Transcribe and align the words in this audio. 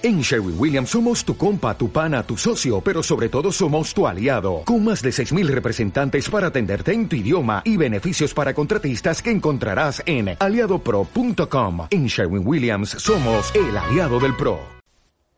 En 0.00 0.20
Sherwin 0.20 0.54
Williams 0.56 0.90
somos 0.90 1.24
tu 1.24 1.36
compa, 1.36 1.76
tu 1.76 1.90
pana, 1.90 2.22
tu 2.22 2.36
socio, 2.36 2.80
pero 2.80 3.02
sobre 3.02 3.28
todo 3.28 3.50
somos 3.50 3.92
tu 3.92 4.06
aliado, 4.06 4.62
con 4.64 4.84
más 4.84 5.02
de 5.02 5.10
6.000 5.10 5.48
representantes 5.48 6.30
para 6.30 6.46
atenderte 6.48 6.92
en 6.92 7.08
tu 7.08 7.16
idioma 7.16 7.62
y 7.64 7.76
beneficios 7.76 8.32
para 8.32 8.54
contratistas 8.54 9.20
que 9.20 9.32
encontrarás 9.32 10.00
en 10.06 10.36
aliadopro.com. 10.38 11.88
En 11.90 12.06
Sherwin 12.06 12.46
Williams 12.46 12.90
somos 12.90 13.52
el 13.56 13.76
aliado 13.76 14.20
del 14.20 14.36
PRO. 14.36 14.60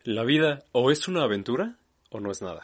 La 0.03 0.23
vida 0.23 0.59
o 0.73 0.91
es 0.91 1.07
una 1.07 1.23
aventura 1.23 1.77
o 2.11 2.19
no 2.19 2.29
es 2.29 2.43
nada. 2.43 2.61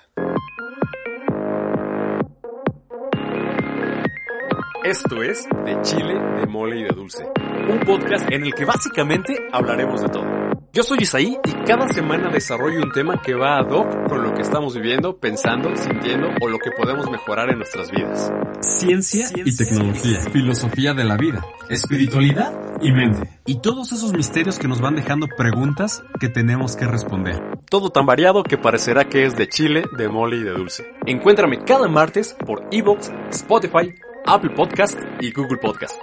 Esto 4.84 5.23
es 5.23 5.48
De 5.66 5.82
Chile, 5.82 6.14
de 6.14 6.45
Mole 6.45 6.79
y 6.79 6.84
de 6.84 6.89
Dulce, 6.89 7.27
un 7.68 7.79
podcast 7.79 8.32
en 8.32 8.43
el 8.43 8.54
que 8.54 8.66
básicamente 8.66 9.34
hablaremos 9.52 10.00
de 10.02 10.09
todo. 10.09 10.36
Yo 10.77 10.83
soy 10.83 10.99
Isaí 11.01 11.39
y 11.43 11.51
cada 11.65 11.89
semana 11.89 12.29
desarrollo 12.29 12.83
un 12.83 12.91
tema 12.91 13.19
que 13.19 13.33
va 13.33 13.57
ad 13.57 13.71
hoc 13.71 14.07
con 14.07 14.21
lo 14.21 14.35
que 14.35 14.43
estamos 14.43 14.75
viviendo, 14.75 15.18
pensando, 15.18 15.75
sintiendo 15.75 16.27
o 16.39 16.47
lo 16.47 16.59
que 16.59 16.69
podemos 16.69 17.09
mejorar 17.09 17.49
en 17.49 17.57
nuestras 17.57 17.89
vidas. 17.89 18.31
Ciencia, 18.59 19.27
y 19.33 19.57
tecnología, 19.57 20.21
filosofía 20.32 20.93
de 20.93 21.04
la 21.04 21.18
vida, 21.18 21.43
espiritualidad 21.71 22.54
y 22.79 22.91
mente. 22.91 23.27
Y 23.47 23.59
todos 23.59 23.91
esos 23.91 24.13
misterios 24.13 24.59
que 24.59 24.68
nos 24.68 24.79
van 24.79 24.93
dejando 24.93 25.25
preguntas 25.35 26.04
que 26.19 26.29
tenemos 26.29 26.75
que 26.75 26.85
responder. 26.85 27.41
Todo 27.71 27.89
tan 27.89 28.05
variado 28.05 28.43
que 28.43 28.59
parecerá 28.59 29.05
que 29.05 29.25
es 29.25 29.35
de 29.35 29.49
chile, 29.49 29.83
de 29.97 30.09
mole 30.09 30.37
y 30.37 30.43
de 30.43 30.51
dulce. 30.51 30.85
Encuéntrame 31.07 31.57
cada 31.65 31.87
martes 31.87 32.35
por 32.45 32.67
Evox, 32.69 33.11
Spotify, 33.31 33.95
Apple 34.27 34.52
Podcast 34.52 34.95
y 35.21 35.31
Google 35.31 35.57
Podcast. 35.57 35.95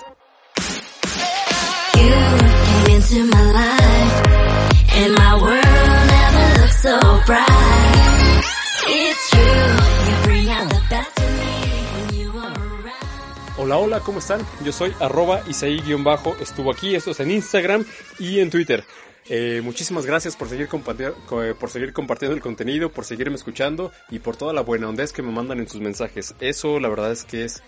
Hola, 13.56 13.78
hola, 13.78 14.00
¿cómo 14.00 14.18
están? 14.18 14.40
Yo 14.62 14.72
soy 14.72 14.94
arroba 15.00 15.42
Isaí-bajo, 15.48 16.36
estuvo 16.40 16.70
aquí, 16.70 16.94
esto 16.94 17.12
es 17.12 17.20
en 17.20 17.30
Instagram 17.30 17.84
y 18.18 18.40
en 18.40 18.50
Twitter. 18.50 18.84
Eh, 19.28 19.60
muchísimas 19.62 20.04
gracias 20.04 20.36
por 20.36 20.48
seguir, 20.48 20.68
por 20.68 21.70
seguir 21.70 21.92
compartiendo 21.92 22.34
el 22.34 22.42
contenido, 22.42 22.90
por 22.90 23.04
seguirme 23.04 23.36
escuchando 23.36 23.92
y 24.10 24.18
por 24.18 24.36
toda 24.36 24.52
la 24.52 24.60
buena 24.60 24.88
onda 24.88 25.04
que 25.06 25.22
me 25.22 25.32
mandan 25.32 25.60
en 25.60 25.68
sus 25.68 25.80
mensajes. 25.80 26.34
Eso 26.40 26.80
la 26.80 26.88
verdad 26.88 27.12
es 27.12 27.24
que 27.24 27.44
es 27.44 27.62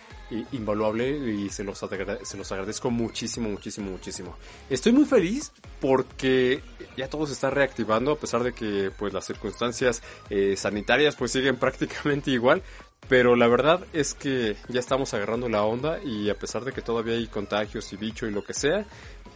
invaluable 0.53 1.09
y 1.09 1.49
se 1.51 1.62
los, 1.62 1.79
se 1.79 2.37
los 2.37 2.53
agradezco 2.53 2.91
muchísimo, 2.91 3.49
muchísimo, 3.49 3.91
muchísimo. 3.91 4.37
Estoy 4.69 4.93
muy 4.93 5.05
feliz 5.05 5.53
porque 5.81 6.62
ya 6.97 7.09
todo 7.09 7.27
se 7.27 7.34
está 7.34 7.51
reactivando 7.51 8.12
a 8.12 8.19
pesar 8.19 8.43
de 8.43 8.53
que 8.53 8.91
pues 8.97 9.12
las 9.12 9.25
circunstancias 9.25 10.03
eh, 10.31 10.57
sanitarias 10.57 11.17
pues 11.17 11.33
siguen 11.33 11.57
prácticamente 11.59 12.31
igual. 12.31 12.62
Pero 13.09 13.37
la 13.37 13.47
verdad 13.47 13.84
es 13.93 14.15
que 14.15 14.57
ya 14.69 14.81
estamos 14.81 15.15
agarrando 15.15 15.49
la 15.49 15.62
onda 15.62 16.03
y 16.03 16.29
a 16.29 16.34
pesar 16.34 16.65
de 16.65 16.73
que 16.73 16.83
todavía 16.83 17.15
hay 17.15 17.29
contagios 17.29 17.93
y 17.93 17.97
bicho 17.97 18.27
y 18.27 18.33
lo 18.33 18.43
que 18.43 18.53
sea, 18.53 18.84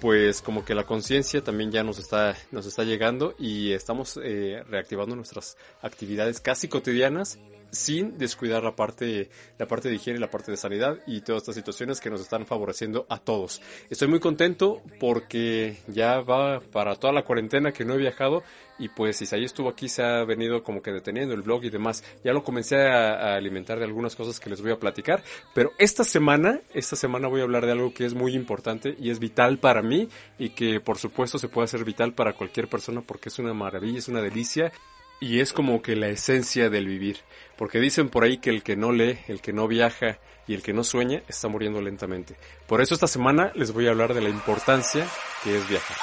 pues 0.00 0.40
como 0.40 0.64
que 0.64 0.74
la 0.74 0.84
conciencia 0.84 1.42
también 1.42 1.70
ya 1.70 1.84
nos 1.84 1.98
está, 1.98 2.36
nos 2.50 2.66
está 2.66 2.84
llegando 2.84 3.34
y 3.38 3.72
estamos 3.72 4.18
eh, 4.22 4.62
reactivando 4.68 5.14
nuestras 5.14 5.56
actividades 5.82 6.40
casi 6.40 6.68
cotidianas 6.68 7.38
sin 7.70 8.18
descuidar 8.18 8.62
la 8.62 8.74
parte, 8.74 9.30
la 9.58 9.66
parte 9.66 9.88
de 9.88 9.96
higiene, 9.96 10.18
la 10.18 10.30
parte 10.30 10.50
de 10.50 10.56
sanidad 10.56 10.98
y 11.06 11.20
todas 11.20 11.42
estas 11.42 11.54
situaciones 11.54 12.00
que 12.00 12.10
nos 12.10 12.20
están 12.20 12.46
favoreciendo 12.46 13.06
a 13.08 13.18
todos. 13.18 13.60
Estoy 13.88 14.08
muy 14.08 14.20
contento 14.20 14.82
porque 14.98 15.78
ya 15.88 16.20
va 16.20 16.60
para 16.60 16.96
toda 16.96 17.12
la 17.12 17.22
cuarentena 17.22 17.72
que 17.72 17.84
no 17.84 17.94
he 17.94 17.98
viajado 17.98 18.42
y 18.78 18.88
pues 18.88 19.20
Isaí 19.20 19.44
estuvo 19.44 19.68
aquí, 19.68 19.88
se 19.88 20.02
ha 20.02 20.24
venido 20.24 20.62
como 20.62 20.80
que 20.80 20.90
deteniendo 20.90 21.34
el 21.34 21.42
blog 21.42 21.64
y 21.64 21.70
demás. 21.70 22.02
Ya 22.24 22.32
lo 22.32 22.42
comencé 22.42 22.76
a, 22.88 23.34
alimentar 23.34 23.78
de 23.78 23.84
algunas 23.84 24.16
cosas 24.16 24.40
que 24.40 24.48
les 24.48 24.62
voy 24.62 24.72
a 24.72 24.78
platicar, 24.78 25.22
pero 25.54 25.70
esta 25.78 26.02
semana, 26.02 26.60
esta 26.72 26.96
semana 26.96 27.28
voy 27.28 27.40
a 27.40 27.44
hablar 27.44 27.66
de 27.66 27.72
algo 27.72 27.92
que 27.92 28.06
es 28.06 28.14
muy 28.14 28.34
importante 28.34 28.96
y 28.98 29.10
es 29.10 29.18
vital 29.18 29.58
para 29.58 29.82
mí 29.82 30.08
y 30.38 30.50
que 30.50 30.80
por 30.80 30.96
supuesto 30.96 31.38
se 31.38 31.48
puede 31.48 31.66
hacer 31.66 31.84
vital 31.84 32.14
para 32.14 32.32
cualquier 32.32 32.68
persona 32.68 33.02
porque 33.02 33.28
es 33.28 33.38
una 33.38 33.52
maravilla, 33.52 33.98
es 33.98 34.08
una 34.08 34.22
delicia 34.22 34.72
y 35.20 35.40
es 35.40 35.52
como 35.52 35.82
que 35.82 35.94
la 35.94 36.08
esencia 36.08 36.70
del 36.70 36.86
vivir. 36.86 37.18
Porque 37.56 37.78
dicen 37.78 38.08
por 38.08 38.24
ahí 38.24 38.38
que 38.38 38.50
el 38.50 38.62
que 38.62 38.74
no 38.76 38.90
lee, 38.90 39.18
el 39.28 39.40
que 39.40 39.52
no 39.52 39.68
viaja 39.68 40.18
y 40.46 40.54
el 40.54 40.62
que 40.62 40.72
no 40.72 40.82
sueña 40.82 41.22
está 41.28 41.48
muriendo 41.48 41.80
lentamente. 41.80 42.34
Por 42.66 42.80
eso 42.80 42.94
esta 42.94 43.06
semana 43.06 43.52
les 43.54 43.72
voy 43.72 43.86
a 43.86 43.90
hablar 43.90 44.14
de 44.14 44.22
la 44.22 44.30
importancia 44.30 45.06
que 45.44 45.56
es 45.56 45.68
viajar. 45.68 45.96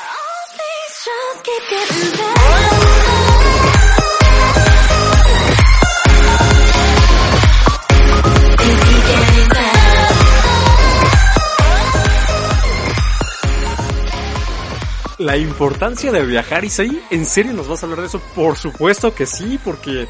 La 15.19 15.35
importancia 15.35 16.11
de 16.11 16.25
viajar, 16.25 16.63
Isaí, 16.63 17.01
¿en 17.09 17.25
serio 17.25 17.53
nos 17.53 17.67
vas 17.67 17.81
a 17.81 17.85
hablar 17.88 18.01
de 18.01 18.07
eso? 18.07 18.22
Por 18.35 18.55
supuesto 18.55 19.16
que 19.16 19.25
sí, 19.25 19.59
porque 19.63 20.07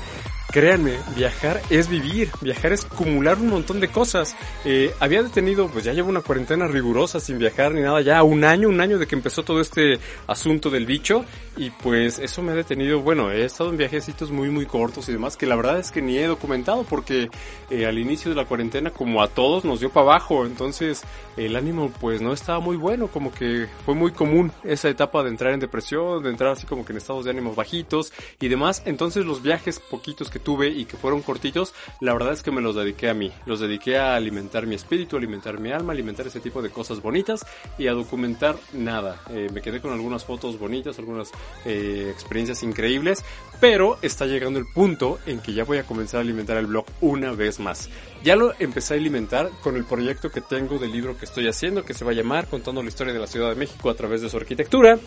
Créanme, 0.52 0.98
viajar 1.14 1.62
es 1.70 1.90
vivir, 1.90 2.30
viajar 2.40 2.72
es 2.72 2.86
acumular 2.86 3.38
un 3.38 3.50
montón 3.50 3.82
de 3.82 3.90
cosas. 3.90 4.34
Eh, 4.64 4.94
había 5.02 5.22
detenido, 5.22 5.68
pues 5.68 5.84
ya 5.84 5.92
llevo 5.92 6.08
una 6.08 6.22
cuarentena 6.22 6.68
rigurosa 6.68 7.20
sin 7.20 7.38
viajar 7.38 7.74
ni 7.74 7.82
nada, 7.82 8.00
ya 8.00 8.24
un 8.24 8.46
año, 8.46 8.70
un 8.70 8.80
año 8.80 8.98
de 8.98 9.08
que 9.08 9.16
empezó 9.16 9.44
todo 9.44 9.60
este 9.60 10.00
asunto 10.26 10.70
del 10.70 10.86
bicho 10.86 11.26
y 11.58 11.72
pues 11.72 12.20
eso 12.20 12.42
me 12.42 12.52
ha 12.52 12.56
detenido, 12.56 13.02
bueno, 13.02 13.32
he 13.32 13.44
estado 13.44 13.70
en 13.70 13.78
viajecitos 13.78 14.32
muy 14.32 14.50
muy 14.50 14.66
cortos 14.66 15.10
y 15.10 15.12
demás 15.12 15.38
que 15.38 15.46
la 15.46 15.56
verdad 15.56 15.80
es 15.80 15.92
que 15.92 16.02
ni 16.02 16.18
he 16.18 16.28
documentado 16.28 16.84
porque 16.84 17.30
eh, 17.70 17.86
al 17.86 17.98
inicio 17.98 18.30
de 18.30 18.36
la 18.36 18.46
cuarentena 18.46 18.92
como 18.92 19.22
a 19.22 19.28
todos 19.28 19.66
nos 19.66 19.80
dio 19.80 19.90
para 19.90 20.12
abajo, 20.12 20.46
entonces 20.46 21.04
el 21.36 21.56
ánimo 21.56 21.92
pues 22.00 22.22
no 22.22 22.34
estaba 22.34 22.60
muy 22.60 22.78
bueno, 22.78 23.08
como 23.08 23.32
que 23.32 23.68
fue 23.86 23.96
muy 23.96 24.12
común 24.12 24.52
esa 24.64 24.90
etapa 24.90 25.24
de 25.24 25.30
entrar 25.30 25.54
en 25.54 25.60
depresión, 25.60 26.24
de 26.24 26.30
entrar 26.30 26.52
así 26.52 26.66
como 26.66 26.86
que 26.86 26.94
en 26.94 26.98
estados 26.98 27.26
de 27.26 27.32
ánimos 27.32 27.56
bajitos 27.56 28.14
y 28.40 28.48
demás, 28.48 28.84
entonces 28.86 29.26
los 29.26 29.42
viajes 29.42 29.80
poquitos 29.80 30.30
que 30.30 30.40
tuve 30.40 30.70
y 30.70 30.86
que 30.86 30.98
fueron 30.98 31.22
cortitos, 31.22 31.74
la 32.00 32.14
verdad 32.14 32.34
es 32.34 32.44
que 32.44 32.52
me 32.52 32.62
los 32.62 32.76
dediqué 32.76 33.10
a 33.10 33.14
mí. 33.14 33.32
Los 33.46 33.60
dediqué 33.60 33.98
a 33.98 34.16
alimentar 34.16 34.66
mi 34.66 34.76
espíritu, 34.76 35.18
alimentar 35.18 35.60
mi 35.60 35.72
alma, 35.72 35.94
alimentar 35.94 36.28
ese 36.28 36.40
tipo 36.40 36.62
de 36.62 36.70
cosas 36.70 37.02
bonitas 37.02 37.46
y 37.78 37.88
a 37.88 37.94
documentar 37.94 38.56
nada. 38.74 39.22
Eh, 39.30 39.50
me 39.54 39.62
quedé 39.62 39.82
con 39.82 39.94
algunas 39.94 40.26
fotos 40.26 40.60
bonitas, 40.60 40.98
algunas 41.00 41.32
eh, 41.66 42.10
experiencias 42.12 42.64
increíbles, 42.64 43.24
pero 43.60 43.98
está 44.02 44.26
llegando 44.26 44.60
el 44.60 44.66
punto 44.66 45.20
en 45.26 45.40
que 45.40 45.54
ya 45.54 45.64
voy 45.64 45.80
a 45.80 45.84
comenzar 45.84 46.20
a 46.20 46.22
alimentar 46.22 46.58
el 46.58 46.68
blog 46.68 46.86
una 47.02 47.32
vez 47.32 47.60
más. 47.60 47.90
Ya 48.24 48.36
lo 48.36 48.54
empecé 48.60 48.94
a 48.94 48.98
alimentar 48.98 49.50
con 49.62 49.76
el 49.76 49.86
proyecto 49.86 50.32
que 50.32 50.42
tengo 50.42 50.78
del 50.80 50.92
libro 50.92 51.18
que 51.18 51.26
estoy 51.26 51.48
haciendo, 51.48 51.84
que 51.84 51.94
se 51.94 52.04
va 52.04 52.12
a 52.12 52.14
llamar 52.14 52.48
Contando 52.48 52.82
la 52.82 52.90
historia 52.90 53.14
de 53.14 53.20
la 53.20 53.28
Ciudad 53.28 53.50
de 53.50 53.56
México 53.56 53.90
a 53.90 53.96
través 53.96 54.22
de 54.22 54.30
su 54.30 54.38
arquitectura. 54.38 54.98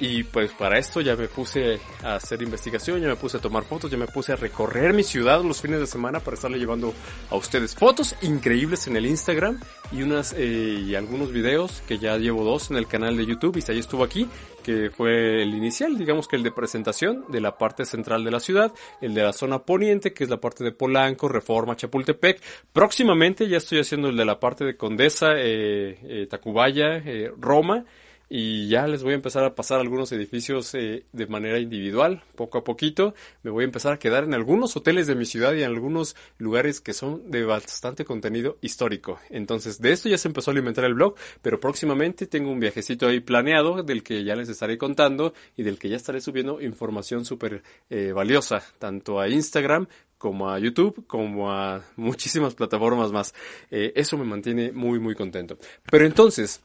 Y 0.00 0.22
pues 0.22 0.52
para 0.52 0.78
esto 0.78 1.00
ya 1.00 1.16
me 1.16 1.28
puse 1.28 1.80
a 2.02 2.14
hacer 2.14 2.40
investigación, 2.42 3.00
ya 3.00 3.08
me 3.08 3.16
puse 3.16 3.38
a 3.38 3.40
tomar 3.40 3.64
fotos, 3.64 3.90
ya 3.90 3.96
me 3.96 4.06
puse 4.06 4.32
a 4.32 4.36
recorrer 4.36 4.92
mi 4.94 5.02
ciudad 5.02 5.42
los 5.42 5.60
fines 5.60 5.80
de 5.80 5.86
semana 5.86 6.20
para 6.20 6.34
estarle 6.34 6.58
llevando 6.58 6.94
a 7.30 7.36
ustedes 7.36 7.74
fotos 7.74 8.14
increíbles 8.22 8.86
en 8.86 8.96
el 8.96 9.06
Instagram 9.06 9.60
y 9.90 10.02
unas 10.02 10.34
eh, 10.36 10.84
y 10.86 10.94
algunos 10.94 11.32
videos 11.32 11.82
que 11.88 11.98
ya 11.98 12.16
llevo 12.16 12.44
dos 12.44 12.70
en 12.70 12.76
el 12.76 12.86
canal 12.86 13.16
de 13.16 13.26
YouTube 13.26 13.56
y 13.56 13.70
ahí 13.72 13.78
estuvo 13.78 14.04
aquí 14.04 14.28
que 14.68 14.90
fue 14.90 15.42
el 15.42 15.54
inicial, 15.54 15.96
digamos 15.96 16.28
que 16.28 16.36
el 16.36 16.42
de 16.42 16.52
presentación 16.52 17.24
de 17.28 17.40
la 17.40 17.56
parte 17.56 17.86
central 17.86 18.22
de 18.22 18.30
la 18.30 18.38
ciudad, 18.38 18.70
el 19.00 19.14
de 19.14 19.22
la 19.22 19.32
zona 19.32 19.60
poniente, 19.60 20.12
que 20.12 20.24
es 20.24 20.30
la 20.30 20.36
parte 20.36 20.62
de 20.62 20.72
Polanco, 20.72 21.26
Reforma, 21.26 21.74
Chapultepec. 21.74 22.38
Próximamente 22.70 23.48
ya 23.48 23.56
estoy 23.56 23.80
haciendo 23.80 24.10
el 24.10 24.16
de 24.18 24.26
la 24.26 24.38
parte 24.38 24.66
de 24.66 24.76
Condesa, 24.76 25.28
eh, 25.36 25.98
eh, 26.02 26.26
Tacubaya, 26.28 26.98
eh, 26.98 27.32
Roma 27.38 27.86
y 28.28 28.68
ya 28.68 28.86
les 28.86 29.02
voy 29.02 29.12
a 29.12 29.16
empezar 29.16 29.44
a 29.44 29.54
pasar 29.54 29.80
algunos 29.80 30.12
edificios 30.12 30.74
eh, 30.74 31.04
de 31.12 31.26
manera 31.26 31.58
individual, 31.58 32.22
poco 32.34 32.58
a 32.58 32.64
poquito. 32.64 33.14
Me 33.42 33.50
voy 33.50 33.64
a 33.64 33.66
empezar 33.66 33.94
a 33.94 33.98
quedar 33.98 34.24
en 34.24 34.34
algunos 34.34 34.76
hoteles 34.76 35.06
de 35.06 35.14
mi 35.14 35.24
ciudad 35.24 35.54
y 35.54 35.62
en 35.62 35.66
algunos 35.66 36.14
lugares 36.36 36.80
que 36.80 36.92
son 36.92 37.30
de 37.30 37.44
bastante 37.44 38.04
contenido 38.04 38.58
histórico. 38.60 39.18
Entonces, 39.30 39.80
de 39.80 39.92
esto 39.92 40.08
ya 40.08 40.18
se 40.18 40.28
empezó 40.28 40.50
a 40.50 40.52
alimentar 40.52 40.84
el 40.84 40.94
blog, 40.94 41.14
pero 41.40 41.58
próximamente 41.58 42.26
tengo 42.26 42.50
un 42.50 42.60
viajecito 42.60 43.06
ahí 43.06 43.20
planeado 43.20 43.82
del 43.82 44.02
que 44.02 44.24
ya 44.24 44.36
les 44.36 44.48
estaré 44.48 44.76
contando 44.76 45.32
y 45.56 45.62
del 45.62 45.78
que 45.78 45.88
ya 45.88 45.96
estaré 45.96 46.20
subiendo 46.20 46.60
información 46.60 47.24
súper 47.24 47.62
eh, 47.88 48.12
valiosa, 48.12 48.62
tanto 48.78 49.20
a 49.20 49.28
Instagram 49.28 49.86
como 50.18 50.50
a 50.50 50.58
YouTube, 50.58 51.06
como 51.06 51.50
a 51.50 51.82
muchísimas 51.96 52.54
plataformas 52.54 53.12
más. 53.12 53.34
Eh, 53.70 53.92
eso 53.94 54.18
me 54.18 54.24
mantiene 54.24 54.72
muy, 54.72 54.98
muy 54.98 55.14
contento. 55.14 55.58
Pero 55.90 56.04
entonces, 56.04 56.60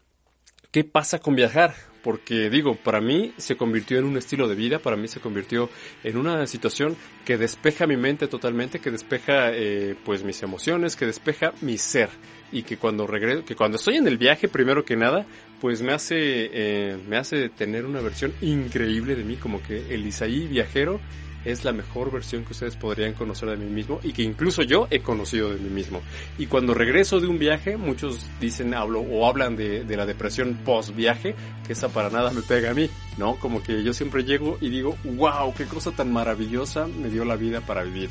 ¿Qué 0.74 0.84
pasa 0.84 1.20
con 1.20 1.36
viajar? 1.36 1.76
porque 2.04 2.50
digo, 2.50 2.76
para 2.76 3.00
mí 3.00 3.34
se 3.38 3.56
convirtió 3.56 3.98
en 3.98 4.04
un 4.04 4.18
estilo 4.18 4.50
de 4.50 4.56
vida, 4.56 4.80
para 4.80 4.98
mí 4.98 5.08
se 5.08 5.22
convirtió 5.22 5.70
en 6.04 6.18
una 6.18 6.46
situación 6.48 6.98
que 7.24 7.38
despeja 7.38 7.88
mi 7.88 7.96
mente 7.96 8.28
totalmente, 8.28 8.80
que 8.80 8.92
despeja 8.92 9.52
eh, 9.54 9.96
pues 10.04 10.24
mis 10.26 10.44
emociones, 10.44 10.98
que 10.98 11.06
despeja 11.06 11.54
mi 11.62 11.78
ser 11.78 12.10
y 12.52 12.64
que 12.64 12.76
cuando 12.76 13.08
regreso, 13.08 13.46
que 13.46 13.56
cuando 13.56 13.78
estoy 13.78 13.96
en 13.96 14.08
el 14.08 14.18
viaje, 14.18 14.50
primero 14.50 14.84
que 14.84 14.98
nada, 14.98 15.26
pues 15.62 15.82
me 15.82 15.94
hace, 15.94 16.18
eh, 16.18 16.98
me 17.08 17.16
hace 17.16 17.48
tener 17.48 17.86
una 17.86 18.02
versión 18.02 18.34
increíble 18.42 19.16
de 19.16 19.24
mí, 19.24 19.38
como 19.38 19.64
que 19.64 19.94
el 19.96 20.06
Isaí 20.06 20.48
viajero 20.48 21.00
es 21.46 21.64
la 21.66 21.74
mejor 21.74 22.12
versión 22.12 22.46
que 22.46 22.54
ustedes 22.54 22.76
podrían 22.76 23.14
conocer 23.14 23.50
de 23.50 23.58
mí 23.58 23.70
mismo 23.70 24.00
y 24.04 24.14
que 24.14 24.24
incluso 24.24 24.64
yo 24.64 24.88
he 24.90 25.02
conocido 25.02 25.50
de 25.50 25.60
mí 25.60 25.70
mismo. 25.70 26.02
Y 26.38 26.48
cuando 26.48 26.74
regreso 26.74 27.20
de 27.20 27.28
un 27.28 27.40
viaje, 27.40 27.78
muchos 27.78 28.28
dicen, 28.40 28.74
hablo 28.74 29.02
o 29.02 29.28
hablan 29.28 29.56
de, 29.56 29.84
de 29.84 29.98
la 29.98 30.06
depresión 30.06 30.60
post 30.66 30.96
viaje, 30.96 31.36
que 31.66 31.74
esa 31.74 31.90
para 31.90 32.10
nada 32.10 32.32
me 32.32 32.42
pega 32.42 32.72
a 32.72 32.74
mí, 32.74 32.90
¿no? 33.18 33.36
Como 33.36 33.62
que 33.62 33.84
yo 33.84 33.94
siempre 33.94 34.24
llego 34.24 34.58
y 34.62 34.70
digo, 34.70 34.98
wow, 35.04 35.54
qué 35.54 35.66
cosa 35.66 35.92
tan 35.92 36.12
maravillosa 36.12 36.88
me 36.88 37.10
dio 37.10 37.26
la 37.26 37.36
vida 37.36 37.62
para 37.62 37.84
vivir 37.84 38.10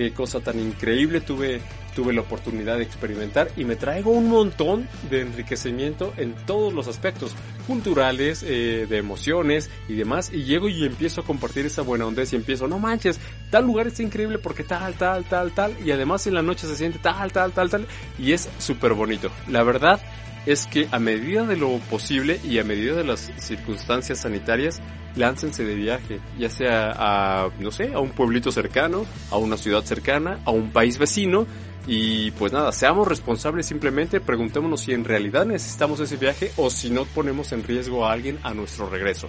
qué 0.00 0.14
cosa 0.14 0.40
tan 0.40 0.58
increíble. 0.58 1.20
Tuve, 1.20 1.60
tuve 1.94 2.14
la 2.14 2.22
oportunidad 2.22 2.78
de 2.78 2.84
experimentar 2.84 3.50
y 3.54 3.64
me 3.64 3.76
traigo 3.76 4.12
un 4.12 4.30
montón 4.30 4.88
de 5.10 5.20
enriquecimiento 5.20 6.14
en 6.16 6.34
todos 6.46 6.72
los 6.72 6.88
aspectos 6.88 7.34
culturales, 7.66 8.42
eh, 8.42 8.86
de 8.88 8.96
emociones 8.96 9.68
y 9.88 9.94
demás. 9.94 10.32
Y 10.32 10.44
llego 10.44 10.70
y 10.70 10.86
empiezo 10.86 11.20
a 11.20 11.24
compartir 11.24 11.66
esa 11.66 11.82
buena 11.82 12.06
onda 12.06 12.22
y 12.22 12.34
empiezo, 12.34 12.66
no 12.66 12.78
manches, 12.78 13.20
tal 13.50 13.66
lugar 13.66 13.88
está 13.88 14.02
increíble 14.02 14.38
porque 14.38 14.64
tal, 14.64 14.94
tal, 14.94 15.24
tal, 15.24 15.52
tal 15.52 15.76
y 15.84 15.90
además 15.90 16.26
en 16.26 16.34
la 16.34 16.42
noche 16.42 16.66
se 16.66 16.76
siente 16.76 16.98
tal, 16.98 17.30
tal, 17.30 17.52
tal, 17.52 17.68
tal. 17.68 17.86
Y 18.18 18.32
es 18.32 18.48
súper 18.58 18.94
bonito. 18.94 19.30
La 19.48 19.62
verdad 19.62 20.00
es 20.46 20.66
que 20.66 20.88
a 20.90 20.98
medida 20.98 21.44
de 21.44 21.56
lo 21.56 21.78
posible 21.78 22.40
y 22.44 22.58
a 22.58 22.64
medida 22.64 22.94
de 22.94 23.04
las 23.04 23.30
circunstancias 23.38 24.20
sanitarias, 24.20 24.80
láncense 25.16 25.64
de 25.64 25.74
viaje, 25.74 26.20
ya 26.38 26.50
sea 26.50 26.92
a, 26.96 27.50
no 27.58 27.70
sé, 27.70 27.92
a 27.92 28.00
un 28.00 28.10
pueblito 28.10 28.52
cercano, 28.52 29.04
a 29.30 29.36
una 29.36 29.56
ciudad 29.56 29.82
cercana, 29.84 30.40
a 30.44 30.50
un 30.50 30.70
país 30.70 30.98
vecino, 30.98 31.46
y 31.86 32.30
pues 32.32 32.52
nada, 32.52 32.72
seamos 32.72 33.08
responsables 33.08 33.66
simplemente, 33.66 34.20
preguntémonos 34.20 34.82
si 34.82 34.92
en 34.92 35.04
realidad 35.04 35.46
necesitamos 35.46 35.98
ese 36.00 36.16
viaje 36.16 36.52
o 36.56 36.70
si 36.70 36.90
no 36.90 37.04
ponemos 37.04 37.52
en 37.52 37.64
riesgo 37.64 38.06
a 38.06 38.12
alguien 38.12 38.38
a 38.42 38.54
nuestro 38.54 38.88
regreso. 38.88 39.28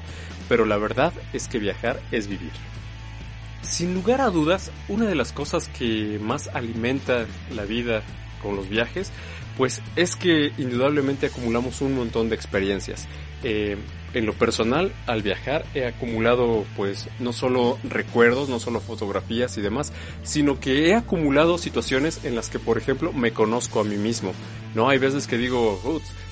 Pero 0.49 0.65
la 0.65 0.77
verdad 0.77 1.13
es 1.33 1.47
que 1.47 1.59
viajar 1.59 1.99
es 2.11 2.27
vivir. 2.27 2.51
Sin 3.61 3.93
lugar 3.93 4.21
a 4.21 4.29
dudas, 4.29 4.71
una 4.89 5.05
de 5.05 5.15
las 5.15 5.31
cosas 5.31 5.69
que 5.69 6.19
más 6.21 6.49
alimenta 6.53 7.25
la 7.55 7.63
vida 7.63 8.03
con 8.41 8.55
los 8.55 8.67
viajes 8.67 9.11
pues 9.57 9.81
es 9.95 10.15
que 10.15 10.51
indudablemente 10.57 11.27
acumulamos 11.27 11.81
un 11.81 11.95
montón 11.95 12.29
de 12.29 12.35
experiencias. 12.35 13.07
Eh, 13.43 13.77
en 14.13 14.25
lo 14.25 14.33
personal, 14.33 14.91
al 15.07 15.21
viajar 15.21 15.65
he 15.73 15.85
acumulado 15.85 16.65
pues 16.75 17.07
no 17.19 17.31
solo 17.31 17.79
recuerdos, 17.83 18.49
no 18.49 18.59
solo 18.59 18.81
fotografías 18.81 19.57
y 19.57 19.61
demás, 19.61 19.93
sino 20.23 20.59
que 20.59 20.87
he 20.87 20.95
acumulado 20.95 21.57
situaciones 21.57 22.25
en 22.25 22.35
las 22.35 22.49
que, 22.49 22.59
por 22.59 22.77
ejemplo, 22.77 23.13
me 23.13 23.31
conozco 23.31 23.79
a 23.79 23.83
mí 23.83 23.95
mismo. 23.95 24.33
No 24.75 24.89
hay 24.89 24.97
veces 24.97 25.27
que 25.27 25.37
digo, 25.37 25.79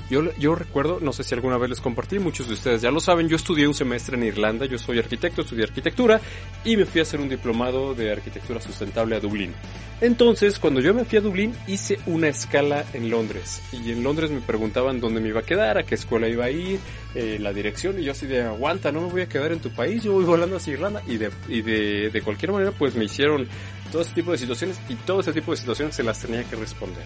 yo, 0.10 0.34
yo 0.38 0.56
recuerdo, 0.56 1.00
no 1.02 1.14
sé 1.14 1.24
si 1.24 1.36
alguna 1.36 1.58
vez 1.58 1.70
les 1.70 1.82
compartí, 1.82 2.20
muchos 2.20 2.48
de 2.48 2.56
ustedes 2.56 2.82
ya 2.82 2.92
lo 2.92 3.00
saben, 3.00 3.28
yo 3.28 3.36
estudié 3.36 3.68
un 3.68 3.74
semestre 3.74 4.18
en 4.18 4.24
Irlanda, 4.24 4.66
yo 4.66 4.78
soy 4.78 5.00
arquitecto, 5.00 5.42
estudié 5.42 5.64
arquitectura 5.64 6.20
y 6.64 6.78
me 6.78 6.86
fui 6.86 7.00
a 7.00 7.04
hacer 7.04 7.20
un 7.20 7.30
diplomado 7.30 7.94
de 7.94 8.12
arquitectura 8.12 8.60
sustentable 8.60 9.16
a 9.16 9.20
Dublín. 9.20 9.54
Entonces, 10.02 10.60
cuando 10.60 10.80
yo 10.80 10.94
me 10.94 11.06
fui 11.06 11.18
a 11.18 11.22
Dublín, 11.22 11.54
hice 11.68 12.00
una 12.06 12.30
escala 12.30 12.86
en 12.94 13.10
Londres 13.10 13.62
y 13.72 13.92
en 13.92 14.04
Londres 14.04 14.32
me 14.32 14.42
preguntaban 14.42 15.00
dónde 15.00 15.22
me 15.22 15.30
iba 15.30 15.42
a 15.42 15.44
quedar, 15.44 15.78
a 15.78 15.84
qué 15.84 15.96
escuela 15.96 16.28
iba 16.28 16.46
a 16.46 16.52
ir, 16.52 16.80
eh, 17.16 17.38
la 17.40 17.54
dirección 17.54 18.00
y 18.00 18.04
yo 18.04 18.14
así 18.14 18.26
de 18.26 18.42
aguanta, 18.44 18.92
no 18.92 19.02
me 19.02 19.10
voy 19.10 19.22
a 19.22 19.30
quedar 19.30 19.52
en 19.52 19.60
tu 19.60 19.70
país, 19.72 20.04
yo 20.04 20.14
voy 20.14 20.26
volando 20.26 20.58
hacia 20.58 20.74
Irlanda 20.74 21.04
y 21.06 21.18
de, 21.18 21.32
y 21.48 21.62
de, 21.62 22.10
de 22.10 22.22
cualquier 22.22 22.52
manera 22.52 22.72
pues 22.72 22.96
me 22.96 23.06
hicieron 23.06 23.48
todo 23.92 24.02
ese 24.02 24.14
tipo 24.14 24.32
de 24.32 24.38
situaciones 24.38 24.80
y 24.88 24.96
todo 24.96 25.20
ese 25.20 25.34
tipo 25.34 25.52
de 25.52 25.58
situaciones 25.58 25.96
se 25.96 26.04
las 26.04 26.20
tenía 26.20 26.44
que 26.44 26.56
responder. 26.56 27.04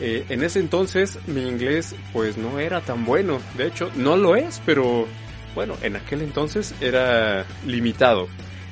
Eh, 0.00 0.24
en 0.30 0.42
ese 0.42 0.60
entonces 0.60 1.18
mi 1.26 1.46
inglés 1.46 1.94
pues 2.12 2.38
no 2.38 2.58
era 2.58 2.80
tan 2.80 3.04
bueno, 3.04 3.38
de 3.58 3.66
hecho 3.66 3.90
no 3.96 4.16
lo 4.16 4.34
es, 4.34 4.62
pero 4.64 5.06
bueno, 5.54 5.74
en 5.82 5.96
aquel 5.96 6.22
entonces 6.22 6.74
era 6.80 7.44
limitado. 7.66 8.28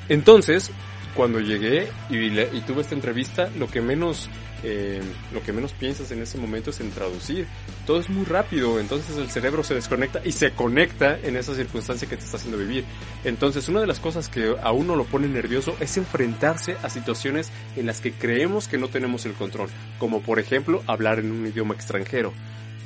Entonces, 0.07 0.71
cuando 1.13 1.39
llegué 1.39 1.87
y, 2.09 2.17
y 2.17 2.63
tuve 2.65 2.81
esta 2.81 2.95
entrevista, 2.95 3.49
lo 3.59 3.67
que 3.67 3.81
menos 3.81 4.29
eh, 4.63 5.01
lo 5.33 5.41
que 5.41 5.53
menos 5.53 5.73
piensas 5.73 6.11
en 6.11 6.21
ese 6.21 6.37
momento 6.37 6.69
es 6.69 6.79
en 6.79 6.91
traducir. 6.91 7.47
Todo 7.85 7.99
es 7.99 8.09
muy 8.09 8.25
rápido, 8.25 8.79
entonces 8.79 9.17
el 9.17 9.29
cerebro 9.29 9.63
se 9.63 9.75
desconecta 9.75 10.21
y 10.23 10.31
se 10.31 10.51
conecta 10.51 11.17
en 11.19 11.37
esa 11.37 11.55
circunstancia 11.55 12.07
que 12.07 12.17
te 12.17 12.25
está 12.25 12.37
haciendo 12.37 12.57
vivir. 12.57 12.85
Entonces 13.23 13.67
una 13.69 13.81
de 13.81 13.87
las 13.87 13.99
cosas 13.99 14.29
que 14.29 14.55
a 14.61 14.71
uno 14.71 14.95
lo 14.95 15.05
pone 15.05 15.27
nervioso 15.27 15.75
es 15.79 15.97
enfrentarse 15.97 16.77
a 16.83 16.89
situaciones 16.89 17.51
en 17.75 17.85
las 17.85 18.01
que 18.01 18.11
creemos 18.11 18.67
que 18.67 18.77
no 18.77 18.89
tenemos 18.89 19.25
el 19.25 19.33
control, 19.33 19.69
como 19.97 20.21
por 20.21 20.39
ejemplo 20.39 20.83
hablar 20.87 21.19
en 21.19 21.31
un 21.31 21.47
idioma 21.47 21.73
extranjero. 21.73 22.33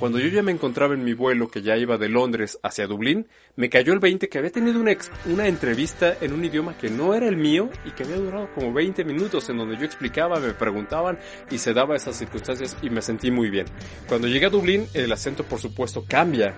Cuando 0.03 0.19
yo 0.19 0.27
ya 0.27 0.43
me 0.43 0.51
encontraba 0.51 0.95
en 0.95 1.05
mi 1.05 1.13
vuelo 1.13 1.47
que 1.47 1.61
ya 1.61 1.77
iba 1.77 1.97
de 1.97 2.09
Londres 2.09 2.59
hacia 2.61 2.87
Dublín, 2.87 3.25
me 3.55 3.69
cayó 3.69 3.93
el 3.93 3.99
20 3.99 4.27
que 4.27 4.37
había 4.37 4.51
tenido 4.51 4.81
una, 4.81 5.47
entrevista 5.47 6.17
en 6.19 6.33
un 6.33 6.43
idioma 6.43 6.77
que 6.77 6.89
no 6.89 7.13
era 7.13 7.25
el 7.25 7.37
mío 7.37 7.69
y 7.85 7.91
que 7.91 8.03
había 8.03 8.17
durado 8.17 8.49
como 8.53 8.73
20 8.73 9.05
minutos 9.05 9.47
en 9.47 9.59
donde 9.59 9.77
yo 9.77 9.85
explicaba, 9.85 10.41
me 10.41 10.51
preguntaban 10.51 11.19
y 11.49 11.57
se 11.57 11.73
daba 11.73 11.95
esas 11.95 12.17
circunstancias 12.17 12.75
y 12.81 12.89
me 12.89 13.01
sentí 13.01 13.31
muy 13.31 13.49
bien. 13.49 13.65
Cuando 14.05 14.27
llegué 14.27 14.47
a 14.47 14.49
Dublín, 14.49 14.87
el 14.93 15.09
acento 15.09 15.45
por 15.45 15.61
supuesto 15.61 16.03
cambia 16.05 16.53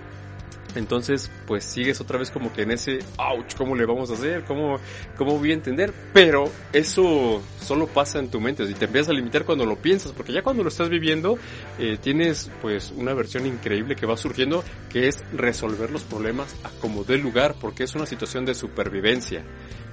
entonces, 0.75 1.31
pues 1.47 1.63
sigues 1.63 1.99
otra 2.01 2.17
vez 2.17 2.29
como 2.29 2.51
que 2.53 2.63
en 2.63 2.71
ese, 2.71 2.99
ouch, 3.17 3.55
¿cómo 3.55 3.75
le 3.75 3.85
vamos 3.85 4.11
a 4.11 4.13
hacer? 4.13 4.43
¿Cómo, 4.43 4.77
cómo 5.17 5.37
voy 5.37 5.51
a 5.51 5.53
entender? 5.53 5.93
Pero 6.13 6.45
eso 6.73 7.41
solo 7.61 7.87
pasa 7.87 8.19
en 8.19 8.29
tu 8.29 8.39
mente 8.39 8.63
y 8.63 8.73
te 8.73 8.85
empiezas 8.85 9.09
a 9.09 9.13
limitar 9.13 9.45
cuando 9.45 9.65
lo 9.65 9.77
piensas, 9.77 10.11
porque 10.11 10.33
ya 10.33 10.41
cuando 10.41 10.63
lo 10.63 10.69
estás 10.69 10.89
viviendo, 10.89 11.37
eh, 11.79 11.97
tienes 12.01 12.51
pues 12.61 12.91
una 12.95 13.13
versión 13.13 13.45
increíble 13.45 13.95
que 13.95 14.05
va 14.05 14.17
surgiendo, 14.17 14.63
que 14.89 15.07
es 15.07 15.23
resolver 15.33 15.91
los 15.91 16.03
problemas 16.03 16.55
como 16.81 17.03
dé 17.03 17.17
lugar, 17.17 17.55
porque 17.59 17.83
es 17.83 17.95
una 17.95 18.05
situación 18.05 18.45
de 18.45 18.53
supervivencia. 18.53 19.43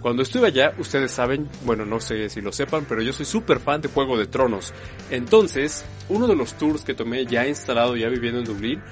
Cuando 0.02 0.24
estuve 0.24 0.48
allá, 0.48 0.74
ustedes 0.78 1.12
saben, 1.12 1.48
bueno, 1.64 1.86
no 1.86 2.00
sé 2.00 2.28
si 2.28 2.40
lo 2.40 2.50
sepan, 2.50 2.86
pero 2.88 3.02
yo 3.02 3.12
soy 3.12 3.24
súper 3.24 3.60
fan 3.60 3.80
de 3.80 3.88
Juego 3.88 4.18
de 4.18 4.26
Tronos. 4.26 4.74
Entonces, 5.10 5.84
uno 6.08 6.26
de 6.26 6.34
los 6.34 6.54
tours 6.54 6.82
que 6.82 6.92
tomé 6.92 7.24
ya 7.24 7.46
instalado, 7.46 7.96
ya 7.96 8.08
viviendo 8.08 8.40
en 8.40 8.44
Dublín, 8.44 8.82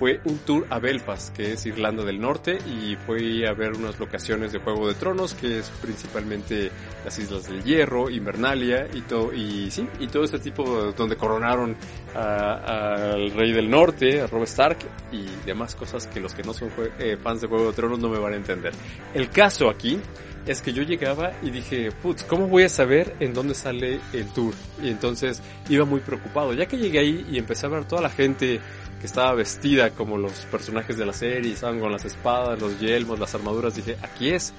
fue 0.00 0.18
un 0.24 0.38
tour 0.38 0.66
a 0.70 0.78
Belfast, 0.78 1.36
que 1.36 1.52
es 1.52 1.66
Irlanda 1.66 2.02
del 2.02 2.18
Norte, 2.18 2.56
y 2.66 2.96
fui 2.96 3.44
a 3.44 3.52
ver 3.52 3.72
unas 3.72 4.00
locaciones 4.00 4.50
de 4.50 4.58
Juego 4.58 4.88
de 4.88 4.94
Tronos, 4.94 5.34
que 5.34 5.58
es 5.58 5.68
principalmente 5.82 6.70
las 7.04 7.18
Islas 7.18 7.46
del 7.46 7.62
Hierro, 7.62 8.08
Invernalia, 8.08 8.88
y 8.94 9.02
todo, 9.02 9.30
y 9.34 9.70
sí, 9.70 9.86
y 9.98 10.06
todo 10.06 10.24
este 10.24 10.38
tipo 10.38 10.64
donde 10.96 11.16
coronaron 11.16 11.76
al 12.14 13.30
Rey 13.32 13.52
del 13.52 13.68
Norte, 13.68 14.22
a 14.22 14.26
Rob 14.26 14.44
Stark, 14.44 14.78
y 15.12 15.26
demás 15.44 15.74
cosas 15.74 16.06
que 16.06 16.18
los 16.18 16.32
que 16.32 16.44
no 16.44 16.54
son 16.54 16.70
eh, 16.98 17.18
fans 17.22 17.42
de 17.42 17.48
Juego 17.48 17.66
de 17.66 17.74
Tronos 17.74 17.98
no 17.98 18.08
me 18.08 18.18
van 18.18 18.32
a 18.32 18.36
entender. 18.36 18.72
El 19.12 19.28
caso 19.28 19.68
aquí 19.68 20.00
es 20.46 20.62
que 20.62 20.72
yo 20.72 20.82
llegaba 20.82 21.32
y 21.42 21.50
dije, 21.50 21.92
putz, 21.92 22.24
¿cómo 22.24 22.48
voy 22.48 22.62
a 22.62 22.68
saber 22.70 23.16
en 23.20 23.34
dónde 23.34 23.54
sale 23.54 24.00
el 24.14 24.26
tour? 24.32 24.54
Y 24.82 24.88
entonces 24.88 25.42
iba 25.68 25.84
muy 25.84 26.00
preocupado, 26.00 26.54
ya 26.54 26.64
que 26.64 26.78
llegué 26.78 27.00
ahí 27.00 27.26
y 27.30 27.36
empecé 27.36 27.66
a 27.66 27.68
ver 27.68 27.84
toda 27.84 28.00
la 28.00 28.08
gente 28.08 28.60
que 29.00 29.06
estaba 29.06 29.32
vestida 29.34 29.90
como 29.90 30.18
los 30.18 30.32
personajes 30.50 30.98
de 30.98 31.06
la 31.06 31.14
serie, 31.14 31.52
estaban 31.52 31.80
con 31.80 31.90
las 31.90 32.04
espadas, 32.04 32.60
los 32.60 32.78
yelmos, 32.78 33.18
las 33.18 33.34
armaduras. 33.34 33.74
Dije, 33.74 33.96
aquí 34.02 34.28
es. 34.28 34.52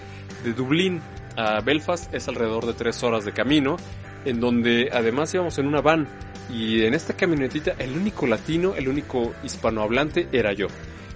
De 0.44 0.54
Dublín 0.54 1.00
a 1.38 1.62
Belfast 1.62 2.12
es 2.14 2.28
alrededor 2.28 2.66
de 2.66 2.74
tres 2.74 3.04
horas 3.04 3.24
de 3.24 3.34
camino, 3.34 3.78
en 4.26 4.40
donde 4.40 4.90
además 4.92 5.32
íbamos 5.34 5.60
en 5.60 5.68
una 5.68 5.82
van. 5.82 6.08
Y 6.52 6.84
en 6.84 6.96
esta 6.96 7.14
camionetita 7.16 7.76
el 7.78 7.92
único 7.92 8.26
latino, 8.26 8.74
el 8.76 8.90
único 8.90 9.34
hispanohablante 9.44 10.28
era 10.32 10.54
yo. 10.54 10.68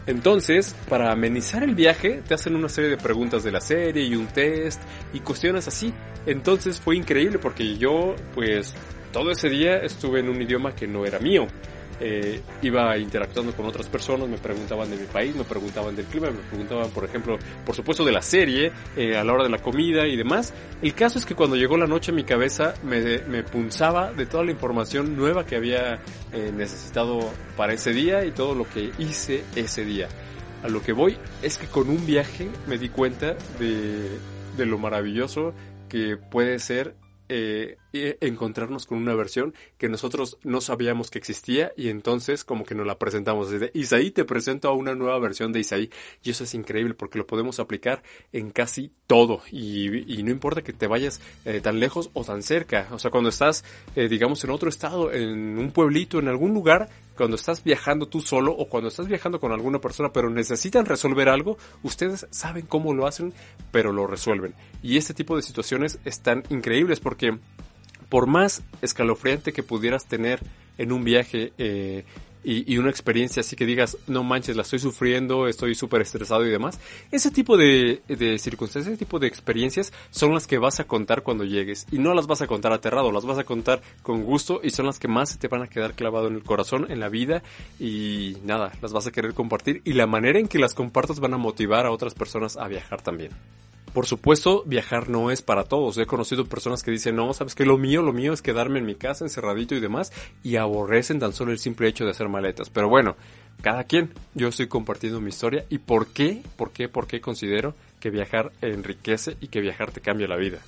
Entonces, 0.05 0.75
para 0.88 1.12
amenizar 1.12 1.63
el 1.63 1.74
viaje, 1.74 2.22
te 2.27 2.36
hacen 2.36 2.55
una 2.55 2.70
serie 2.70 2.91
de 2.91 2.98
preguntas 2.98 3.44
de 3.44 3.51
la 3.51 3.60
serie 3.60 4.03
y 4.03 4.15
un 4.15 4.27
test 4.27 4.79
y 5.13 5.20
cuestiones 5.22 5.67
así. 5.67 5.91
Entonces 6.27 6.79
fue 6.79 6.96
increíble 6.96 7.39
porque 7.39 7.75
yo, 7.79 8.15
pues, 8.36 8.75
todo 9.12 9.32
ese 9.32 9.50
día 9.50 9.77
estuve 9.77 10.20
en 10.20 10.29
un 10.29 10.39
idioma 10.39 10.75
que 10.75 10.88
no 10.88 11.05
era 11.05 11.17
mío 11.17 11.48
eh, 11.99 12.41
iba 12.61 12.97
interactuando 12.97 13.53
con 13.53 13.65
otras 13.65 13.87
personas, 13.87 14.27
me 14.27 14.37
preguntaban 14.37 14.89
de 14.89 14.97
mi 14.97 15.05
país, 15.05 15.35
me 15.35 15.43
preguntaban 15.43 15.95
del 15.95 16.05
clima, 16.05 16.29
me 16.29 16.39
preguntaban, 16.49 16.89
por 16.91 17.05
ejemplo, 17.05 17.37
por 17.65 17.75
supuesto 17.75 18.03
de 18.03 18.11
la 18.11 18.21
serie, 18.21 18.71
eh, 18.95 19.15
a 19.15 19.23
la 19.23 19.33
hora 19.33 19.43
de 19.43 19.49
la 19.49 19.59
comida 19.59 20.07
y 20.07 20.15
demás. 20.15 20.53
El 20.81 20.93
caso 20.93 21.19
es 21.19 21.25
que 21.25 21.35
cuando 21.35 21.55
llegó 21.55 21.77
la 21.77 21.87
noche 21.87 22.11
mi 22.11 22.23
cabeza 22.23 22.73
me, 22.83 23.19
me 23.19 23.43
punzaba 23.43 24.11
de 24.11 24.25
toda 24.25 24.43
la 24.43 24.51
información 24.51 25.15
nueva 25.15 25.45
que 25.45 25.55
había 25.55 25.99
eh, 26.33 26.51
necesitado 26.55 27.19
para 27.55 27.73
ese 27.73 27.93
día 27.93 28.25
y 28.25 28.31
todo 28.31 28.55
lo 28.55 28.69
que 28.69 28.91
hice 28.97 29.43
ese 29.55 29.85
día. 29.85 30.07
A 30.63 30.67
lo 30.67 30.81
que 30.81 30.93
voy 30.93 31.17
es 31.43 31.57
que 31.57 31.67
con 31.67 31.89
un 31.89 32.05
viaje 32.05 32.49
me 32.67 32.77
di 32.77 32.89
cuenta 32.89 33.35
de, 33.59 34.09
de 34.57 34.65
lo 34.65 34.79
maravilloso 34.79 35.53
que 35.89 36.17
puede 36.17 36.59
ser 36.59 36.95
eh, 37.29 37.77
encontrarnos 37.94 38.86
con 38.86 38.98
una 38.98 39.15
versión 39.15 39.53
que 39.77 39.89
nosotros 39.89 40.38
no 40.44 40.62
sabíamos 40.62 41.10
que 41.10 41.17
existía 41.17 41.72
y 41.77 41.89
entonces 41.89 42.44
como 42.44 42.65
que 42.65 42.75
nos 42.75 42.86
la 42.86 42.98
presentamos. 42.98 43.50
Desde 43.50 43.72
Isaí 43.74 44.12
te 44.12 44.25
presento 44.25 44.70
a 44.70 44.74
una 44.74 44.96
nueva 44.96 45.17
versión 45.20 45.51
de 45.51 45.62
Isaí 45.62 45.89
y 46.24 46.32
eso 46.32 46.44
es 46.44 46.53
increíble 46.53 46.94
porque 46.94 47.17
lo 47.17 47.25
podemos 47.25 47.60
aplicar 47.60 48.03
en 48.34 48.51
casi 48.51 48.91
todo 49.08 49.41
y, 49.51 50.24
no 50.24 50.32
importa 50.32 50.63
que 50.63 50.74
te 50.74 50.88
vayas 50.88 51.22
eh, 51.46 51.62
tan 51.62 51.79
lejos 51.79 52.10
o 52.13 52.24
tan 52.24 52.44
cerca. 52.44 52.88
O 52.91 53.00
sea, 53.00 53.12
cuando 53.12 53.29
estás, 53.29 53.63
eh, 53.96 54.08
digamos, 54.08 54.44
en 54.44 54.50
otro 54.50 54.70
estado, 54.70 55.12
en 55.12 55.58
un 55.58 55.72
pueblito, 55.72 56.20
en 56.20 56.27
algún 56.27 56.53
lugar, 56.53 56.89
cuando 57.15 57.36
estás 57.36 57.63
viajando 57.63 58.07
tú 58.07 58.22
solo 58.22 58.51
o 58.51 58.67
cuando 58.67 58.89
estás 58.89 59.07
viajando 59.07 59.39
con 59.39 59.51
alguna 59.51 59.79
persona 59.79 60.12
pero 60.12 60.29
necesitan 60.29 60.86
resolver 60.86 61.29
algo, 61.29 61.57
ustedes 61.84 62.27
saben 62.29 62.65
cómo 62.65 62.93
lo 62.93 63.07
hacen, 63.07 63.34
pero 63.72 63.91
lo 63.91 64.07
resuelven. 64.07 64.53
Y 64.84 64.98
este 64.98 65.13
tipo 65.13 65.36
de 65.36 65.41
situaciones 65.41 66.00
están 66.05 66.43
increíbles 66.50 67.00
porque 67.00 67.38
por 68.10 68.27
más 68.27 68.63
escalofriante 68.81 69.53
que 69.53 69.63
pudieras 69.63 70.05
tener 70.05 70.39
en 70.77 70.91
un 70.91 71.03
viaje 71.03 71.53
eh, 71.57 72.05
y, 72.45 72.77
una 72.77 72.89
experiencia 72.89 73.41
así 73.41 73.55
que 73.55 73.65
digas, 73.65 73.97
no 74.07 74.23
manches, 74.23 74.55
la 74.55 74.61
estoy 74.61 74.79
sufriendo, 74.79 75.47
estoy 75.47 75.75
súper 75.75 76.01
estresado 76.01 76.45
y 76.45 76.49
demás, 76.49 76.79
ese 77.11 77.31
tipo 77.31 77.57
de, 77.57 78.01
de, 78.07 78.37
circunstancias, 78.37 78.93
ese 78.93 79.03
tipo 79.03 79.19
de 79.19 79.27
experiencias 79.27 79.91
son 80.11 80.33
las 80.33 80.45
que 80.45 80.57
vas 80.57 80.79
a 80.79 80.85
contar 80.85 81.23
cuando 81.23 81.43
llegues. 81.43 81.87
Y 81.91 81.97
no 81.97 82.13
las 82.13 82.27
vas 82.27 82.41
a 82.41 82.47
contar 82.47 82.73
aterrado, 82.73 83.11
las 83.11 83.25
vas 83.25 83.39
a 83.39 83.43
contar 83.43 83.81
con 84.03 84.23
gusto 84.23 84.61
y 84.63 84.69
son 84.69 84.85
las 84.85 84.99
que 84.99 85.07
más 85.07 85.37
te 85.39 85.47
van 85.47 85.63
a 85.63 85.67
quedar 85.67 85.93
clavado 85.93 86.27
en 86.27 86.35
el 86.35 86.43
corazón, 86.43 86.85
en 86.89 86.99
la 86.99 87.09
vida 87.09 87.43
y 87.79 88.37
nada, 88.43 88.71
las 88.81 88.93
vas 88.93 89.07
a 89.07 89.11
querer 89.11 89.33
compartir 89.33 89.81
y 89.83 89.93
la 89.93 90.07
manera 90.07 90.39
en 90.39 90.47
que 90.47 90.59
las 90.59 90.73
compartas 90.73 91.19
van 91.19 91.33
a 91.33 91.37
motivar 91.37 91.85
a 91.85 91.91
otras 91.91 92.13
personas 92.13 92.57
a 92.57 92.67
viajar 92.67 93.01
también. 93.01 93.31
Por 93.95 94.07
supuesto, 94.07 94.63
viajar 94.65 95.07
no 95.07 95.31
es 95.31 95.41
para 95.41 95.63
todos. 95.63 95.97
He 95.97 96.05
conocido 96.05 96.43
personas 96.43 96.83
que 96.83 96.91
dicen, 96.91 97.15
no, 97.15 97.33
sabes 97.33 97.55
que 97.55 97.65
lo 97.65 97.77
mío, 97.77 98.01
lo 98.01 98.11
mío 98.11 98.33
es 98.33 98.41
quedarme 98.41 98.79
en 98.79 98.85
mi 98.85 98.95
casa 98.95 99.23
encerradito 99.23 99.73
y 99.73 99.79
demás, 99.79 100.11
y 100.43 100.57
aborrecen 100.57 101.17
tan 101.17 101.31
solo 101.31 101.53
el 101.53 101.59
simple 101.59 101.87
hecho 101.87 102.03
de 102.03 102.11
hacer 102.11 102.27
maletas. 102.27 102.69
Pero 102.69 102.89
bueno, 102.89 103.15
cada 103.61 103.85
quien. 103.85 104.11
Yo 104.33 104.49
estoy 104.49 104.67
compartiendo 104.67 105.21
mi 105.21 105.29
historia 105.29 105.63
y 105.69 105.77
por 105.77 106.07
qué, 106.07 106.43
por 106.57 106.71
qué, 106.71 106.89
por 106.89 107.07
qué 107.07 107.21
considero 107.21 107.73
que 108.01 108.09
viajar 108.09 108.51
enriquece 108.61 109.37
y 109.39 109.47
que 109.47 109.61
viajar 109.61 109.91
te 109.91 110.01
cambia 110.01 110.27
la 110.27 110.35
vida. 110.35 110.59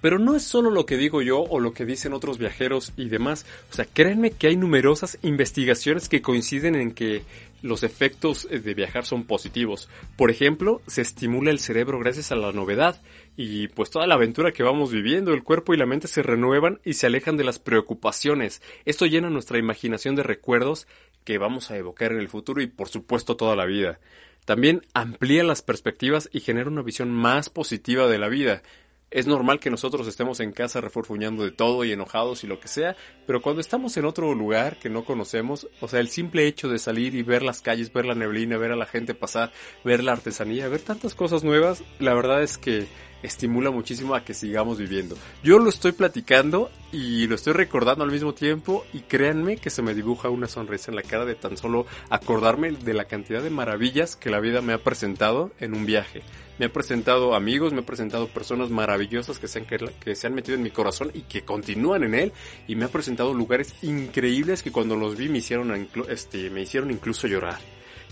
Pero 0.00 0.18
no 0.18 0.36
es 0.36 0.42
solo 0.42 0.70
lo 0.70 0.86
que 0.86 0.96
digo 0.96 1.22
yo 1.22 1.40
o 1.40 1.60
lo 1.60 1.72
que 1.72 1.84
dicen 1.84 2.12
otros 2.12 2.38
viajeros 2.38 2.92
y 2.96 3.08
demás. 3.08 3.46
O 3.70 3.74
sea, 3.74 3.84
créanme 3.84 4.30
que 4.30 4.46
hay 4.46 4.56
numerosas 4.56 5.18
investigaciones 5.22 6.08
que 6.08 6.22
coinciden 6.22 6.74
en 6.74 6.92
que 6.92 7.22
los 7.62 7.82
efectos 7.82 8.48
eh, 8.50 8.58
de 8.58 8.74
viajar 8.74 9.04
son 9.04 9.24
positivos. 9.24 9.88
Por 10.16 10.30
ejemplo, 10.30 10.80
se 10.86 11.02
estimula 11.02 11.50
el 11.50 11.58
cerebro 11.58 11.98
gracias 11.98 12.32
a 12.32 12.36
la 12.36 12.52
novedad 12.52 13.00
y 13.36 13.68
pues 13.68 13.90
toda 13.90 14.06
la 14.06 14.14
aventura 14.14 14.52
que 14.52 14.62
vamos 14.62 14.92
viviendo, 14.92 15.32
el 15.32 15.42
cuerpo 15.42 15.74
y 15.74 15.76
la 15.76 15.86
mente 15.86 16.08
se 16.08 16.22
renuevan 16.22 16.80
y 16.84 16.94
se 16.94 17.06
alejan 17.06 17.36
de 17.36 17.44
las 17.44 17.58
preocupaciones. 17.58 18.62
Esto 18.84 19.06
llena 19.06 19.30
nuestra 19.30 19.58
imaginación 19.58 20.16
de 20.16 20.22
recuerdos 20.22 20.86
que 21.24 21.38
vamos 21.38 21.70
a 21.70 21.76
evocar 21.76 22.12
en 22.12 22.18
el 22.18 22.28
futuro 22.28 22.62
y 22.62 22.66
por 22.66 22.88
supuesto 22.88 23.36
toda 23.36 23.56
la 23.56 23.66
vida. 23.66 24.00
También 24.44 24.82
amplía 24.94 25.44
las 25.44 25.62
perspectivas 25.62 26.28
y 26.32 26.40
genera 26.40 26.70
una 26.70 26.82
visión 26.82 27.10
más 27.10 27.50
positiva 27.50 28.08
de 28.08 28.18
la 28.18 28.28
vida. 28.28 28.62
Es 29.10 29.26
normal 29.26 29.58
que 29.58 29.70
nosotros 29.70 30.06
estemos 30.06 30.38
en 30.38 30.52
casa 30.52 30.80
reforfuñando 30.80 31.42
de 31.42 31.50
todo 31.50 31.84
y 31.84 31.90
enojados 31.90 32.44
y 32.44 32.46
lo 32.46 32.60
que 32.60 32.68
sea, 32.68 32.94
pero 33.26 33.42
cuando 33.42 33.60
estamos 33.60 33.96
en 33.96 34.04
otro 34.04 34.32
lugar 34.34 34.78
que 34.78 34.88
no 34.88 35.04
conocemos, 35.04 35.66
o 35.80 35.88
sea, 35.88 35.98
el 35.98 36.08
simple 36.08 36.46
hecho 36.46 36.68
de 36.68 36.78
salir 36.78 37.16
y 37.16 37.22
ver 37.22 37.42
las 37.42 37.60
calles, 37.60 37.92
ver 37.92 38.06
la 38.06 38.14
neblina, 38.14 38.56
ver 38.56 38.70
a 38.70 38.76
la 38.76 38.86
gente 38.86 39.14
pasar, 39.14 39.52
ver 39.84 40.04
la 40.04 40.12
artesanía, 40.12 40.68
ver 40.68 40.82
tantas 40.82 41.16
cosas 41.16 41.42
nuevas, 41.42 41.82
la 41.98 42.14
verdad 42.14 42.42
es 42.42 42.56
que 42.56 42.86
estimula 43.22 43.70
muchísimo 43.70 44.14
a 44.14 44.24
que 44.24 44.34
sigamos 44.34 44.78
viviendo. 44.78 45.16
Yo 45.42 45.58
lo 45.58 45.68
estoy 45.68 45.92
platicando 45.92 46.70
y 46.92 47.26
lo 47.26 47.34
estoy 47.34 47.52
recordando 47.52 48.04
al 48.04 48.10
mismo 48.10 48.34
tiempo 48.34 48.84
y 48.92 49.00
créanme 49.00 49.56
que 49.56 49.70
se 49.70 49.82
me 49.82 49.94
dibuja 49.94 50.28
una 50.28 50.48
sonrisa 50.48 50.90
en 50.90 50.96
la 50.96 51.02
cara 51.02 51.24
de 51.24 51.34
tan 51.34 51.56
solo 51.56 51.86
acordarme 52.08 52.72
de 52.72 52.94
la 52.94 53.04
cantidad 53.04 53.42
de 53.42 53.50
maravillas 53.50 54.16
que 54.16 54.30
la 54.30 54.40
vida 54.40 54.60
me 54.60 54.72
ha 54.72 54.78
presentado 54.78 55.52
en 55.60 55.74
un 55.74 55.86
viaje. 55.86 56.22
Me 56.58 56.66
ha 56.66 56.72
presentado 56.72 57.34
amigos, 57.34 57.72
me 57.72 57.80
ha 57.80 57.86
presentado 57.86 58.28
personas 58.28 58.68
maravillosas 58.68 59.38
que 59.38 59.48
se 59.48 59.60
han, 59.60 59.66
que 59.66 60.14
se 60.14 60.26
han 60.26 60.34
metido 60.34 60.56
en 60.56 60.62
mi 60.62 60.70
corazón 60.70 61.10
y 61.14 61.22
que 61.22 61.42
continúan 61.42 62.04
en 62.04 62.14
él 62.14 62.32
y 62.68 62.76
me 62.76 62.84
ha 62.84 62.88
presentado 62.88 63.32
lugares 63.32 63.74
increíbles 63.82 64.62
que 64.62 64.72
cuando 64.72 64.96
los 64.96 65.16
vi 65.16 65.28
me 65.28 65.38
hicieron, 65.38 65.88
este, 66.08 66.50
me 66.50 66.62
hicieron 66.62 66.90
incluso 66.90 67.26
llorar. 67.26 67.58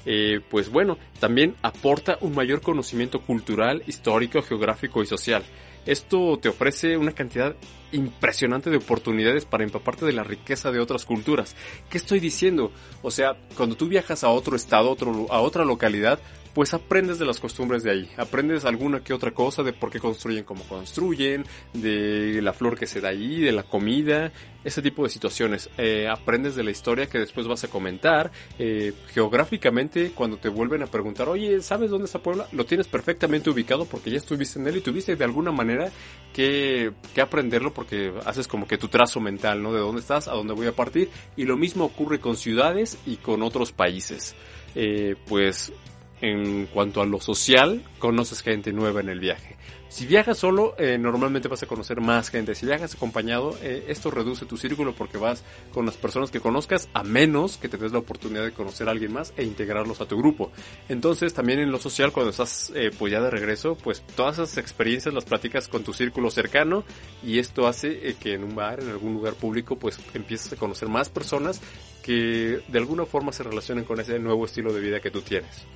Eh, 0.06 0.40
pues 0.48 0.70
bueno, 0.70 0.98
también 1.20 1.54
aporta 1.62 2.18
un 2.20 2.34
mayor 2.34 2.60
conocimiento 2.60 3.20
cultural, 3.20 3.82
histórico, 3.86 4.42
geográfico 4.42 5.02
y 5.02 5.06
social. 5.06 5.44
Esto 5.86 6.38
te 6.38 6.48
ofrece 6.50 6.96
una 6.96 7.12
cantidad 7.12 7.56
impresionante 7.92 8.68
de 8.68 8.76
oportunidades 8.76 9.46
para 9.46 9.64
empaparte 9.64 10.04
de 10.04 10.12
la 10.12 10.24
riqueza 10.24 10.70
de 10.70 10.80
otras 10.80 11.06
culturas. 11.06 11.56
¿Qué 11.88 11.96
estoy 11.96 12.20
diciendo? 12.20 12.72
O 13.02 13.10
sea, 13.10 13.38
cuando 13.56 13.76
tú 13.76 13.88
viajas 13.88 14.24
a 14.24 14.28
otro 14.28 14.56
estado, 14.56 14.96
a 15.30 15.40
otra 15.40 15.64
localidad, 15.64 16.20
pues 16.54 16.74
aprendes 16.74 17.18
de 17.18 17.24
las 17.24 17.40
costumbres 17.40 17.82
de 17.82 17.90
ahí, 17.90 18.10
aprendes 18.16 18.64
alguna 18.64 19.00
que 19.00 19.12
otra 19.12 19.32
cosa 19.32 19.62
de 19.62 19.72
por 19.72 19.90
qué 19.90 20.00
construyen 20.00 20.44
como 20.44 20.64
construyen, 20.64 21.44
de 21.72 22.40
la 22.42 22.52
flor 22.52 22.78
que 22.78 22.86
se 22.86 23.00
da 23.00 23.10
ahí, 23.10 23.40
de 23.40 23.52
la 23.52 23.62
comida, 23.62 24.32
ese 24.64 24.82
tipo 24.82 25.04
de 25.04 25.10
situaciones. 25.10 25.70
Eh, 25.78 26.08
aprendes 26.08 26.54
de 26.54 26.64
la 26.64 26.70
historia 26.70 27.06
que 27.06 27.18
después 27.18 27.46
vas 27.46 27.64
a 27.64 27.68
comentar. 27.68 28.30
Eh, 28.58 28.92
geográficamente, 29.12 30.12
cuando 30.12 30.36
te 30.36 30.48
vuelven 30.48 30.82
a 30.82 30.86
preguntar, 30.86 31.28
oye, 31.28 31.60
¿sabes 31.62 31.90
dónde 31.90 32.06
está 32.06 32.18
Puebla? 32.20 32.46
Lo 32.52 32.66
tienes 32.66 32.86
perfectamente 32.86 33.50
ubicado 33.50 33.84
porque 33.84 34.10
ya 34.10 34.18
estuviste 34.18 34.58
en 34.58 34.66
él 34.66 34.76
y 34.76 34.80
tuviste 34.80 35.16
de 35.16 35.24
alguna 35.24 35.52
manera 35.52 35.90
que, 36.32 36.92
que 37.14 37.20
aprenderlo 37.20 37.72
porque 37.72 38.12
haces 38.24 38.48
como 38.48 38.66
que 38.66 38.78
tu 38.78 38.88
trazo 38.88 39.20
mental, 39.20 39.62
¿no? 39.62 39.72
De 39.72 39.80
dónde 39.80 40.00
estás, 40.00 40.28
a 40.28 40.32
dónde 40.32 40.54
voy 40.54 40.66
a 40.66 40.72
partir. 40.72 41.08
Y 41.36 41.44
lo 41.44 41.56
mismo 41.56 41.84
ocurre 41.84 42.20
con 42.20 42.36
ciudades 42.36 42.98
y 43.06 43.16
con 43.16 43.42
otros 43.42 43.72
países. 43.72 44.34
Eh, 44.74 45.16
pues 45.26 45.72
en 46.20 46.66
cuanto 46.66 47.00
a 47.00 47.06
lo 47.06 47.20
social, 47.20 47.82
conoces 47.98 48.42
gente 48.42 48.72
nueva 48.72 49.00
en 49.00 49.08
el 49.08 49.20
viaje. 49.20 49.56
Si 49.88 50.04
viajas 50.04 50.36
solo, 50.36 50.74
eh, 50.78 50.98
normalmente 50.98 51.48
vas 51.48 51.62
a 51.62 51.66
conocer 51.66 52.02
más 52.02 52.28
gente. 52.28 52.54
Si 52.54 52.66
viajas 52.66 52.94
acompañado, 52.94 53.56
eh, 53.62 53.86
esto 53.88 54.10
reduce 54.10 54.44
tu 54.44 54.58
círculo 54.58 54.94
porque 54.94 55.16
vas 55.16 55.42
con 55.72 55.86
las 55.86 55.96
personas 55.96 56.30
que 56.30 56.40
conozcas, 56.40 56.90
a 56.92 57.02
menos 57.02 57.56
que 57.56 57.70
te 57.70 57.78
des 57.78 57.92
la 57.92 57.98
oportunidad 57.98 58.44
de 58.44 58.52
conocer 58.52 58.86
a 58.88 58.90
alguien 58.90 59.14
más 59.14 59.32
e 59.38 59.44
integrarlos 59.44 60.02
a 60.02 60.06
tu 60.06 60.18
grupo. 60.18 60.52
Entonces, 60.90 61.32
también 61.32 61.60
en 61.60 61.72
lo 61.72 61.78
social, 61.78 62.12
cuando 62.12 62.30
estás 62.30 62.70
eh, 62.74 62.90
pues 62.98 63.12
ya 63.12 63.22
de 63.22 63.30
regreso, 63.30 63.76
pues 63.76 64.02
todas 64.14 64.38
esas 64.38 64.58
experiencias 64.58 65.14
las 65.14 65.24
platicas 65.24 65.68
con 65.68 65.84
tu 65.84 65.94
círculo 65.94 66.30
cercano 66.30 66.84
y 67.24 67.38
esto 67.38 67.66
hace 67.66 68.14
que 68.20 68.34
en 68.34 68.44
un 68.44 68.54
bar, 68.54 68.80
en 68.80 68.90
algún 68.90 69.14
lugar 69.14 69.34
público, 69.34 69.76
pues 69.76 69.98
empieces 70.12 70.52
a 70.52 70.56
conocer 70.56 70.88
más 70.88 71.08
personas 71.08 71.62
que 72.02 72.60
de 72.68 72.78
alguna 72.78 73.06
forma 73.06 73.32
se 73.32 73.42
relacionen 73.42 73.84
con 73.84 74.00
ese 74.00 74.18
nuevo 74.18 74.44
estilo 74.44 74.72
de 74.74 74.80
vida 74.80 75.00
que 75.00 75.10
tú 75.10 75.22
tienes. 75.22 75.66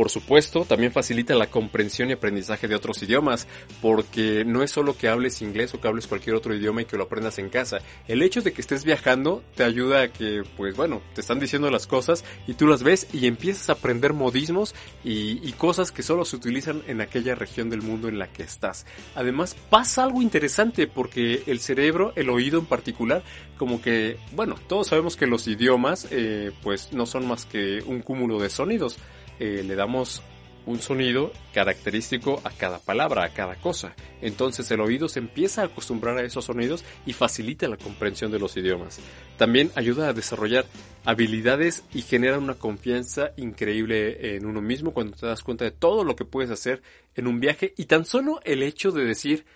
Por 0.00 0.08
supuesto, 0.08 0.64
también 0.64 0.92
facilita 0.92 1.34
la 1.34 1.50
comprensión 1.50 2.08
y 2.08 2.14
aprendizaje 2.14 2.66
de 2.66 2.74
otros 2.74 3.02
idiomas, 3.02 3.46
porque 3.82 4.46
no 4.46 4.62
es 4.62 4.70
solo 4.70 4.96
que 4.96 5.08
hables 5.08 5.42
inglés 5.42 5.74
o 5.74 5.80
que 5.82 5.88
hables 5.88 6.06
cualquier 6.06 6.36
otro 6.36 6.54
idioma 6.54 6.80
y 6.80 6.84
que 6.86 6.96
lo 6.96 7.02
aprendas 7.02 7.38
en 7.38 7.50
casa. 7.50 7.80
El 8.08 8.22
hecho 8.22 8.40
de 8.40 8.54
que 8.54 8.62
estés 8.62 8.82
viajando 8.82 9.44
te 9.56 9.62
ayuda 9.62 10.00
a 10.04 10.08
que, 10.08 10.42
pues 10.56 10.74
bueno, 10.74 11.02
te 11.14 11.20
están 11.20 11.38
diciendo 11.38 11.70
las 11.70 11.86
cosas 11.86 12.24
y 12.46 12.54
tú 12.54 12.66
las 12.66 12.82
ves 12.82 13.08
y 13.12 13.26
empiezas 13.26 13.68
a 13.68 13.72
aprender 13.74 14.14
modismos 14.14 14.74
y, 15.04 15.52
cosas 15.58 15.92
que 15.92 16.02
solo 16.02 16.24
se 16.24 16.36
utilizan 16.36 16.82
en 16.86 17.02
aquella 17.02 17.34
región 17.34 17.68
del 17.68 17.82
mundo 17.82 18.08
en 18.08 18.18
la 18.18 18.32
que 18.32 18.42
estás. 18.42 18.86
Además, 19.14 19.54
pasa 19.68 20.04
algo 20.04 20.22
interesante 20.22 20.86
porque 20.86 21.42
el 21.46 21.60
cerebro, 21.60 22.14
el 22.16 22.30
oído 22.30 22.58
en 22.58 22.64
particular, 22.64 23.22
como 23.58 23.82
que, 23.82 24.16
bueno, 24.32 24.54
todos 24.66 24.86
sabemos 24.86 25.18
que 25.18 25.26
los 25.26 25.46
idiomas, 25.46 26.08
eh, 26.10 26.52
pues 26.62 26.94
no 26.94 27.04
son 27.04 27.28
más 27.28 27.44
que 27.44 27.82
un 27.84 28.00
cúmulo 28.00 28.38
de 28.38 28.48
sonidos. 28.48 28.96
Eh, 29.40 29.64
le 29.66 29.74
damos 29.74 30.22
un 30.66 30.80
sonido 30.80 31.32
característico 31.52 32.40
a 32.44 32.50
cada 32.50 32.78
palabra, 32.78 33.24
a 33.24 33.30
cada 33.30 33.56
cosa. 33.56 33.94
Entonces 34.20 34.70
el 34.70 34.80
oído 34.80 35.08
se 35.08 35.18
empieza 35.18 35.62
a 35.62 35.66
acostumbrar 35.66 36.18
a 36.18 36.22
esos 36.22 36.44
sonidos 36.44 36.84
y 37.06 37.12
facilita 37.12 37.68
la 37.68 37.76
comprensión 37.76 38.30
de 38.30 38.38
los 38.38 38.56
idiomas. 38.56 39.00
También 39.36 39.70
ayuda 39.74 40.08
a 40.08 40.12
desarrollar 40.12 40.66
habilidades 41.04 41.84
y 41.92 42.02
genera 42.02 42.38
una 42.38 42.54
confianza 42.54 43.32
increíble 43.36 44.36
en 44.36 44.46
uno 44.46 44.60
mismo 44.60 44.92
cuando 44.92 45.16
te 45.16 45.26
das 45.26 45.42
cuenta 45.42 45.64
de 45.64 45.70
todo 45.70 46.04
lo 46.04 46.14
que 46.14 46.24
puedes 46.24 46.50
hacer 46.50 46.82
en 47.14 47.26
un 47.26 47.40
viaje 47.40 47.74
y 47.76 47.86
tan 47.86 48.04
solo 48.04 48.40
el 48.44 48.62
hecho 48.62 48.92
de 48.92 49.04
decir 49.04 49.46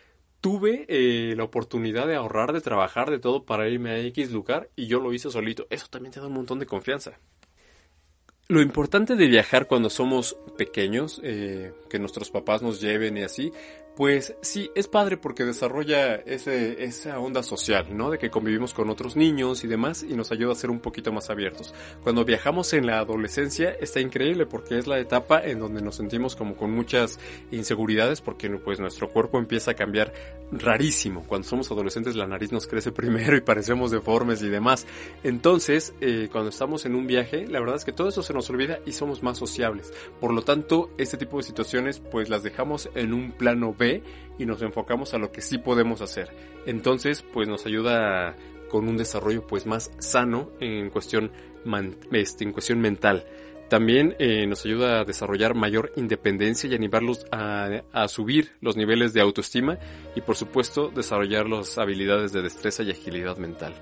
tuve 0.41 0.85
eh, 0.89 1.35
la 1.37 1.45
oportunidad 1.45 2.07
de 2.07 2.17
ahorrar, 2.17 2.53
de 2.53 2.61
trabajar, 2.61 3.11
de 3.11 3.19
todo 3.19 3.45
para 3.45 3.67
irme 3.69 3.93
a 3.93 3.99
X 3.99 4.31
lugar 4.31 4.69
y 4.77 4.89
yo 4.89 5.01
lo 5.01 5.15
hice 5.15 5.31
solito. 5.31 5.67
Eso 5.71 5.87
también 5.89 6.13
te 6.13 6.21
da 6.21 6.27
un 6.27 6.35
montón 6.35 6.59
de 6.59 6.67
confianza. 6.67 7.19
Lo 8.47 8.61
importante 8.61 9.17
de 9.17 9.27
viajar 9.27 9.67
cuando 9.67 9.89
somos 9.89 10.37
pequeños, 10.59 11.19
eh, 11.25 11.73
que 11.89 11.99
nuestros 11.99 12.31
papás 12.31 12.61
nos 12.61 12.79
lleven 12.79 13.17
y 13.17 13.23
así, 13.23 13.53
Pues 13.97 14.35
sí, 14.41 14.73
es 14.75 14.89
padre 14.89 15.17
porque 15.17 15.45
desarrolla 15.45 16.17
ese, 16.17 16.83
esa 16.83 17.21
onda 17.21 17.45
social, 17.45 17.97
¿no? 17.97 18.11
De 18.11 18.19
que 18.19 18.29
convivimos 18.29 18.75
con 18.75 18.91
otros 18.91 19.15
niños 19.15 19.63
y 19.63 19.69
demás 19.69 20.03
y 20.03 20.17
nos 20.17 20.33
ayuda 20.33 20.51
a 20.51 20.57
ser 20.57 20.71
un 20.71 20.81
poquito 20.81 21.13
más 21.13 21.31
abiertos. 21.31 21.73
Cuando 22.03 22.25
viajamos 22.25 22.73
en 22.73 22.87
la 22.87 22.99
adolescencia 22.99 23.71
está 23.71 24.01
increíble 24.01 24.47
porque 24.47 24.79
es 24.79 24.89
la 24.89 24.99
etapa 24.99 25.45
en 25.45 25.61
donde 25.61 25.81
nos 25.81 25.95
sentimos 25.95 26.35
como 26.35 26.57
con 26.57 26.73
muchas 26.73 27.21
inseguridades 27.53 28.21
porque 28.21 28.51
pues 28.51 28.81
nuestro 28.81 29.09
cuerpo 29.11 29.39
empieza 29.39 29.71
a 29.71 29.75
cambiar 29.75 30.13
rarísimo. 30.51 31.23
Cuando 31.29 31.47
somos 31.47 31.71
adolescentes 31.71 32.17
la 32.17 32.27
nariz 32.27 32.51
nos 32.51 32.67
crece 32.67 32.91
primero 32.93 33.37
y 33.37 33.43
parecemos 33.43 33.93
deformes 33.93 34.43
y 34.43 34.49
demás. 34.49 34.89
Entonces, 35.23 35.95
eh, 36.01 36.29
cuando 36.33 36.51
estamos 36.51 36.85
en 36.85 36.97
un 36.97 37.07
viaje, 37.07 37.47
la 37.47 37.61
verdad 37.61 37.77
es 37.77 37.85
que 37.85 37.93
todo 37.93 38.09
eso 38.09 38.25
se 38.25 38.35
nos 38.35 38.51
olvida 38.51 38.81
y 38.87 38.91
somos 38.91 39.23
más 39.23 39.39
sociables. 39.39 39.93
Por 40.19 40.35
lo 40.35 40.43
tanto, 40.43 40.91
este 40.99 41.17
tipo 41.17 41.37
de 41.37 41.45
situaciones 41.45 42.01
pues 42.01 42.29
las 42.29 42.43
dejamos 42.43 42.91
en 42.97 43.15
un 43.15 43.31
plano 43.31 43.73
B 43.73 43.84
y 44.39 44.47
nos 44.47 44.63
enfocamos 44.63 45.15
a 45.15 45.19
lo 45.19 45.31
que 45.31 45.41
sí 45.41 45.59
podemos 45.59 46.01
hacer. 46.01 46.31
Entonces, 46.67 47.23
pues 47.23 47.49
nos 47.49 47.67
ayuda 47.67 48.37
con 48.69 48.89
un 48.89 48.97
desarrollo 48.97 49.47
pues 49.47 49.67
más 49.67 49.91
sano 49.99 50.51
en 50.61 50.91
cuestión, 50.91 51.31
este, 52.13 52.45
en 52.45 52.53
cuestión 52.53 52.81
mental. 52.81 53.27
También 53.69 54.15
eh, 54.19 54.47
nos 54.47 54.65
ayuda 54.67 55.01
a 55.01 55.05
desarrollar 55.05 55.55
mayor 55.55 55.93
independencia 55.97 56.69
y 56.69 56.75
animarlos 56.75 57.25
a, 57.33 57.83
subir 58.09 58.53
los 58.61 58.77
niveles 58.77 59.15
de 59.15 59.21
autoestima 59.21 59.79
y 60.15 60.21
por 60.21 60.37
supuesto 60.37 60.91
desarrollar 60.95 61.49
las 61.49 61.79
habilidades 61.79 62.33
de 62.33 62.43
destreza 62.43 62.83
y 62.83 62.91
agilidad 62.91 63.39
mental. 63.39 63.75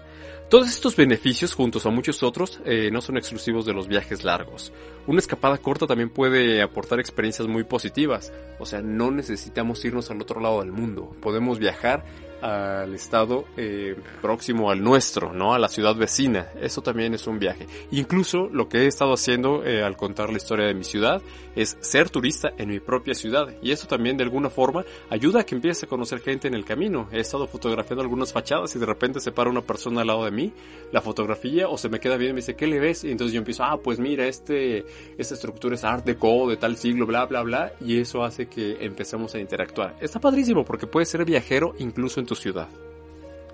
Todos 0.49 0.69
estos 0.69 0.97
beneficios, 0.97 1.55
juntos 1.55 1.87
a 1.87 1.91
muchos 1.91 2.23
otros, 2.23 2.61
eh, 2.65 2.91
no 2.93 3.01
son 3.01 3.17
exclusivos 3.17 3.65
de 3.65 3.73
los 3.73 3.89
viajes 3.89 4.23
largos. 4.23 4.73
Una 5.07 5.19
escapada 5.19 5.59
corta 5.59 5.87
también 5.87 6.11
puede 6.11 6.62
aportar 6.62 7.01
experiencias 7.01 7.49
muy 7.49 7.65
positivas. 7.65 8.33
O 8.59 8.67
sea, 8.67 8.83
no 8.83 9.11
necesitamos 9.11 9.85
irnos 9.85 10.11
al 10.11 10.21
otro 10.21 10.41
lado 10.41 10.61
del 10.61 10.71
mundo. 10.71 11.17
Podemos 11.21 11.59
viajar 11.59 12.05
al 12.43 12.95
estado 12.95 13.45
eh, 13.57 13.97
próximo 14.21 14.71
al 14.71 14.83
nuestro, 14.83 15.33
¿no? 15.33 15.55
A 15.55 15.59
la 15.59 15.69
ciudad 15.69 15.95
vecina. 15.95 16.49
Eso 16.61 16.83
también 16.83 17.15
es 17.15 17.27
un 17.27 17.39
viaje. 17.39 17.67
Incluso 17.93 18.49
lo 18.51 18.69
que 18.69 18.79
he 18.79 18.87
estado 18.87 19.13
haciendo 19.15 19.65
eh, 19.65 19.83
al 19.83 19.97
contar 19.97 20.31
la 20.31 20.39
historia 20.39 20.67
de 20.67 20.75
mi 20.75 20.85
ciudad 20.85 21.23
es 21.55 21.77
ser 21.81 22.11
turista 22.11 22.51
en 22.59 22.69
mi 22.71 22.81
propia 22.81 23.15
ciudad. 23.15 23.55
Y 23.63 23.71
eso 23.71 23.87
también 23.87 24.17
de 24.17 24.25
alguna 24.25 24.51
forma 24.51 24.85
ayuda 25.09 25.41
a 25.41 25.45
que 25.45 25.55
empiece 25.55 25.87
a 25.87 25.89
conocer 25.89 26.21
gente 26.21 26.49
en 26.49 26.55
el 26.55 26.65
camino. 26.65 27.09
He 27.13 27.21
estado 27.21 27.47
fotografiando 27.47 28.03
algunas 28.03 28.33
fachadas 28.33 28.75
y 28.75 28.79
de 28.79 28.87
repente 28.87 29.21
se 29.21 29.31
para 29.31 29.51
una 29.51 29.63
persona 29.63 30.01
al 30.01 30.09
lado 30.09 30.25
de 30.25 30.33
mí, 30.33 30.53
la 30.91 31.01
fotografía 31.01 31.69
o 31.69 31.79
se 31.79 31.89
me 31.89 32.01
queda 32.01 32.17
bien 32.17 32.31
y 32.31 32.35
me 32.35 32.41
dice, 32.41 32.57
¿qué 32.57 32.67
le 32.67 32.81
ves? 32.81 33.05
Y 33.05 33.11
entonces 33.11 33.33
yo 33.33 33.39
empiezo, 33.39 33.63
ah, 33.65 33.79
pues 33.83 33.99
mira, 33.99 34.27
este, 34.27 34.85
esta 35.17 35.35
estructura 35.35 35.75
es 35.75 35.85
art 35.85 36.05
deco 36.05 36.49
de 36.49 36.57
tal 36.57 36.77
siglo, 36.77 37.07
bla, 37.07 37.27
bla, 37.27 37.43
bla. 37.43 37.73
Y 37.81 38.01
eso 38.01 38.25
hace 38.25 38.47
que 38.47 38.85
empecemos 38.85 39.35
a 39.35 39.39
interactuar. 39.39 39.97
Está 40.01 40.19
padrísimo 40.19 40.65
porque 40.65 40.87
puedes 40.87 41.09
ser 41.09 41.25
viajero 41.25 41.75
incluso 41.79 42.21
en 42.21 42.27
tu 42.27 42.32
ciudad. 42.35 42.69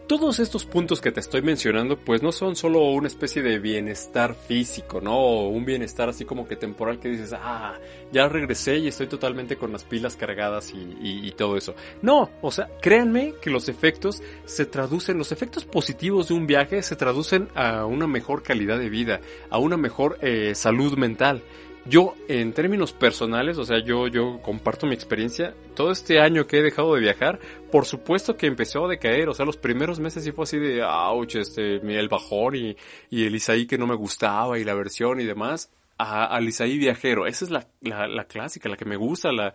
Todos 0.09 0.41
estos 0.41 0.65
puntos 0.65 1.03
que 1.03 1.13
te 1.13 1.21
estoy 1.21 1.43
mencionando 1.43 1.99
pues 1.99 2.23
no 2.23 2.33
son 2.33 2.57
solo 2.57 2.81
una 2.93 3.09
especie 3.09 3.43
de 3.43 3.59
bienestar 3.59 4.35
físico, 4.35 5.03
¿no? 5.03 5.49
Un 5.49 5.67
bienestar 5.67 6.09
así 6.09 6.25
como 6.25 6.49
que 6.49 6.57
temporal 6.57 6.99
que 6.99 7.11
dices, 7.11 7.35
ah, 7.35 7.75
ya 8.11 8.27
regresé 8.27 8.79
y 8.79 8.89
estoy 8.89 9.07
totalmente 9.07 9.57
con 9.57 9.71
las 9.71 9.85
pilas 9.85 10.17
cargadas 10.17 10.73
y 10.75 11.31
todo 11.33 11.59
eso. 11.59 11.75
No, 12.01 12.31
o 12.41 12.51
sea, 12.51 12.71
créanme 12.81 13.35
que 13.43 13.51
los 13.51 13.69
efectos 13.69 14.23
se 14.47 14.65
traducen, 14.65 15.19
los 15.19 15.31
efectos 15.31 15.67
positivos 15.67 16.29
de 16.29 16.35
un 16.35 16.47
viaje 16.47 16.83
se 16.83 16.97
traducen 16.97 17.51
a 17.55 17.85
una 17.85 18.07
mejor 18.07 18.43
calidad 18.43 18.79
de 18.79 18.89
vida, 18.89 19.21
a 19.51 19.59
una 19.59 19.77
mejor 19.77 20.17
eh, 20.23 20.55
salud 20.55 20.97
mental. 20.97 21.43
Yo, 21.87 22.15
en 22.29 22.53
términos 22.53 22.93
personales, 22.93 23.57
o 23.59 23.65
sea, 23.65 23.83
yo, 23.83 24.09
yo 24.09 24.41
comparto 24.43 24.87
mi 24.87 24.95
experiencia. 24.95 25.55
Todo 25.75 25.91
este 25.91 26.21
año 26.21 26.47
que 26.47 26.59
he 26.59 26.63
dejado 26.63 26.95
de 26.95 27.01
viajar, 27.01 27.39
por 27.73 27.87
supuesto 27.87 28.37
que 28.37 28.47
empezó 28.47 28.85
a 28.85 28.89
decaer. 28.89 29.29
O 29.29 29.35
sea, 29.35 29.47
los 29.47 29.57
primeros 29.57 29.99
meses 30.01 30.25
sí 30.25 30.33
fue 30.33 30.45
así 30.45 30.59
de, 30.59 30.83
ouch, 30.83 31.37
este, 31.37 31.77
el 31.77 32.09
bajón 32.09 32.57
y, 32.57 32.77
y 33.11 33.25
el 33.25 33.35
Isaí 33.35 33.67
que 33.67 33.79
no 33.79 33.87
me 33.87 33.95
gustaba 33.95 34.59
y 34.59 34.65
la 34.65 34.75
versión 34.75 35.21
y 35.21 35.25
demás 35.25 35.71
a, 35.99 36.25
al 36.27 36.49
Isaí 36.49 36.79
viajero. 36.79 37.27
Esa 37.27 37.45
es 37.45 37.51
la, 37.51 37.67
la, 37.81 38.07
la, 38.07 38.25
clásica, 38.25 38.69
la 38.69 38.77
que 38.77 38.85
me 38.85 38.97
gusta, 38.97 39.33
la, 39.33 39.53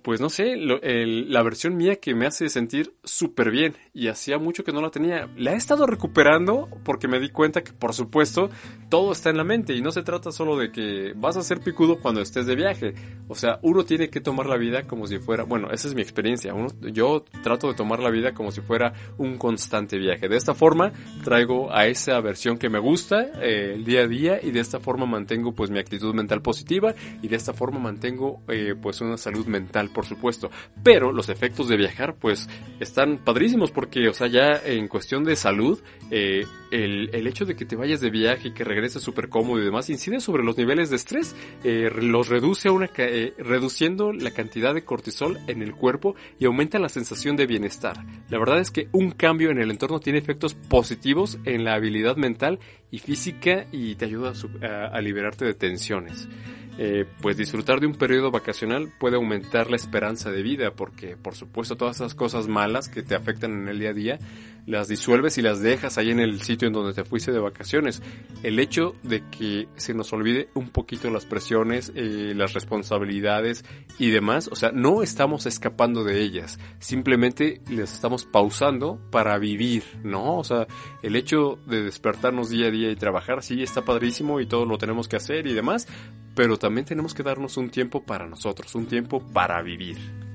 pues 0.00 0.20
no 0.20 0.30
sé, 0.30 0.56
lo, 0.56 0.80
el, 0.82 1.30
la 1.32 1.42
versión 1.42 1.76
mía 1.76 1.96
que 1.96 2.14
me 2.14 2.26
hace 2.26 2.48
sentir 2.48 2.94
súper 3.04 3.50
bien. 3.50 3.74
Y 3.92 4.08
hacía 4.08 4.38
mucho 4.38 4.64
que 4.64 4.72
no 4.72 4.80
la 4.80 4.90
tenía. 4.90 5.28
La 5.36 5.52
he 5.52 5.56
estado 5.56 5.86
recuperando 5.86 6.68
porque 6.84 7.08
me 7.08 7.20
di 7.20 7.28
cuenta 7.28 7.62
que, 7.62 7.72
por 7.72 7.92
supuesto, 7.92 8.48
todo 8.88 9.12
está 9.12 9.30
en 9.30 9.36
la 9.36 9.44
mente. 9.44 9.74
Y 9.74 9.82
no 9.82 9.92
se 9.92 10.02
trata 10.02 10.32
solo 10.32 10.56
de 10.56 10.72
que 10.72 11.12
vas 11.14 11.36
a 11.36 11.42
ser 11.42 11.60
picudo 11.60 12.00
cuando 12.00 12.20
estés 12.20 12.46
de 12.46 12.56
viaje. 12.56 12.94
O 13.28 13.34
sea, 13.34 13.58
uno 13.62 13.84
tiene 13.84 14.08
que 14.08 14.20
tomar 14.20 14.46
la 14.46 14.56
vida 14.56 14.84
como 14.84 15.06
si 15.06 15.18
fuera, 15.18 15.44
bueno, 15.44 15.70
esa 15.70 15.88
es 15.88 15.94
mi 15.94 16.02
experiencia. 16.02 16.54
Uno, 16.54 16.68
yo 16.92 17.24
trato 17.42 17.68
de 17.68 17.74
tomar 17.74 18.00
la 18.00 18.10
vida 18.10 18.32
como 18.32 18.50
si 18.50 18.60
fuera 18.60 18.94
un 19.18 19.36
constante 19.36 19.98
viaje. 19.98 20.28
De 20.28 20.36
esta 20.36 20.54
forma, 20.54 20.92
traigo 21.24 21.72
a 21.72 21.86
esa 21.86 22.20
versión 22.20 22.58
que 22.58 22.68
me 22.68 22.78
gusta 22.78 23.30
eh, 23.40 23.72
el 23.74 23.84
día 23.84 24.02
a 24.02 24.06
día 24.06 24.40
y 24.42 24.50
de 24.50 24.60
esta 24.60 24.80
forma 24.80 25.06
mantengo 25.06 25.52
pues 25.52 25.70
mi 25.70 25.78
actitud 25.78 26.14
mental 26.14 26.42
positiva 26.42 26.94
y 27.22 27.28
de 27.28 27.36
esta 27.36 27.52
forma 27.52 27.78
mantengo 27.78 28.42
eh, 28.48 28.74
pues 28.80 29.00
una 29.00 29.16
salud 29.16 29.46
mental 29.46 29.81
por 29.90 30.06
supuesto 30.06 30.50
pero 30.82 31.12
los 31.12 31.28
efectos 31.28 31.68
de 31.68 31.76
viajar 31.76 32.14
pues 32.14 32.48
están 32.80 33.18
padrísimos 33.18 33.70
porque 33.70 34.08
o 34.08 34.14
sea 34.14 34.26
ya 34.26 34.60
en 34.64 34.88
cuestión 34.88 35.24
de 35.24 35.36
salud 35.36 35.80
eh, 36.10 36.44
el, 36.70 37.14
el, 37.14 37.26
hecho 37.26 37.44
de 37.44 37.54
que 37.54 37.64
te 37.64 37.76
vayas 37.76 38.00
de 38.00 38.10
viaje 38.10 38.48
y 38.48 38.52
que 38.52 38.64
regreses 38.64 39.02
súper 39.02 39.28
cómodo 39.28 39.60
y 39.60 39.64
demás 39.64 39.90
incide 39.90 40.20
sobre 40.20 40.42
los 40.42 40.56
niveles 40.56 40.90
de 40.90 40.96
estrés 40.96 41.36
eh, 41.64 41.90
los 41.94 42.28
reduce 42.28 42.68
a 42.68 42.72
una 42.72 42.90
eh, 42.96 43.34
reduciendo 43.38 44.12
la 44.12 44.30
cantidad 44.30 44.74
de 44.74 44.84
cortisol 44.84 45.38
en 45.46 45.62
el 45.62 45.74
cuerpo 45.74 46.14
y 46.38 46.46
aumenta 46.46 46.78
la 46.78 46.88
sensación 46.88 47.36
de 47.36 47.46
bienestar 47.46 48.04
la 48.28 48.38
verdad 48.38 48.60
es 48.60 48.70
que 48.70 48.88
un 48.92 49.10
cambio 49.10 49.50
en 49.50 49.58
el 49.58 49.70
entorno 49.70 50.00
tiene 50.00 50.18
efectos 50.18 50.54
positivos 50.54 51.38
en 51.44 51.64
la 51.64 51.74
habilidad 51.74 52.16
mental 52.16 52.58
y 52.90 52.98
física 52.98 53.66
y 53.72 53.94
te 53.96 54.04
ayuda 54.04 54.32
a, 54.92 55.00
liberarte 55.00 55.44
de 55.44 55.54
tensiones. 55.54 56.28
Eh, 56.78 57.04
pues 57.20 57.36
disfrutar 57.36 57.80
de 57.80 57.86
un 57.86 57.94
periodo 57.94 58.30
vacacional 58.30 58.90
puede 58.98 59.16
aumentar 59.16 59.70
la 59.72 59.76
esperanza 59.76 60.30
de 60.30 60.42
vida 60.42 60.72
porque 60.72 61.16
por 61.16 61.34
supuesto 61.34 61.76
todas 61.76 61.96
esas 61.96 62.14
cosas 62.14 62.46
malas 62.46 62.88
que 62.88 63.02
te 63.02 63.16
afectan 63.16 63.52
en 63.52 63.68
el 63.68 63.80
día 63.80 63.90
a 63.90 63.94
día 63.94 64.18
las 64.66 64.88
disuelves 64.88 65.38
y 65.38 65.42
las 65.42 65.60
dejas 65.60 65.98
ahí 65.98 66.10
en 66.10 66.20
el 66.20 66.40
sitio 66.40 66.68
en 66.68 66.74
donde 66.74 66.94
te 66.94 67.04
fuiste 67.04 67.32
de 67.32 67.40
vacaciones. 67.40 68.02
El 68.42 68.58
hecho 68.58 68.94
de 69.02 69.22
que 69.30 69.68
se 69.76 69.94
nos 69.94 70.12
olvide 70.12 70.48
un 70.54 70.70
poquito 70.70 71.10
las 71.10 71.26
presiones, 71.26 71.92
eh, 71.94 72.32
las 72.36 72.52
responsabilidades 72.52 73.64
y 73.98 74.10
demás, 74.10 74.48
o 74.52 74.56
sea, 74.56 74.70
no 74.72 75.02
estamos 75.02 75.46
escapando 75.46 76.04
de 76.04 76.22
ellas, 76.22 76.58
simplemente 76.78 77.60
las 77.68 77.92
estamos 77.92 78.24
pausando 78.24 79.00
para 79.10 79.38
vivir, 79.38 79.84
¿no? 80.04 80.38
O 80.38 80.44
sea, 80.44 80.66
el 81.02 81.16
hecho 81.16 81.58
de 81.66 81.82
despertarnos 81.82 82.50
día 82.50 82.66
a 82.66 82.70
día 82.70 82.90
y 82.90 82.96
trabajar, 82.96 83.42
sí, 83.42 83.62
está 83.62 83.82
padrísimo 83.82 84.40
y 84.40 84.46
todo 84.46 84.64
lo 84.64 84.78
tenemos 84.78 85.08
que 85.08 85.16
hacer 85.16 85.46
y 85.46 85.52
demás, 85.52 85.88
pero 86.34 86.56
también 86.56 86.86
tenemos 86.86 87.14
que 87.14 87.22
darnos 87.22 87.56
un 87.56 87.70
tiempo 87.70 88.02
para 88.04 88.26
nosotros, 88.26 88.74
un 88.74 88.86
tiempo 88.86 89.20
para 89.32 89.60
vivir. 89.62 90.31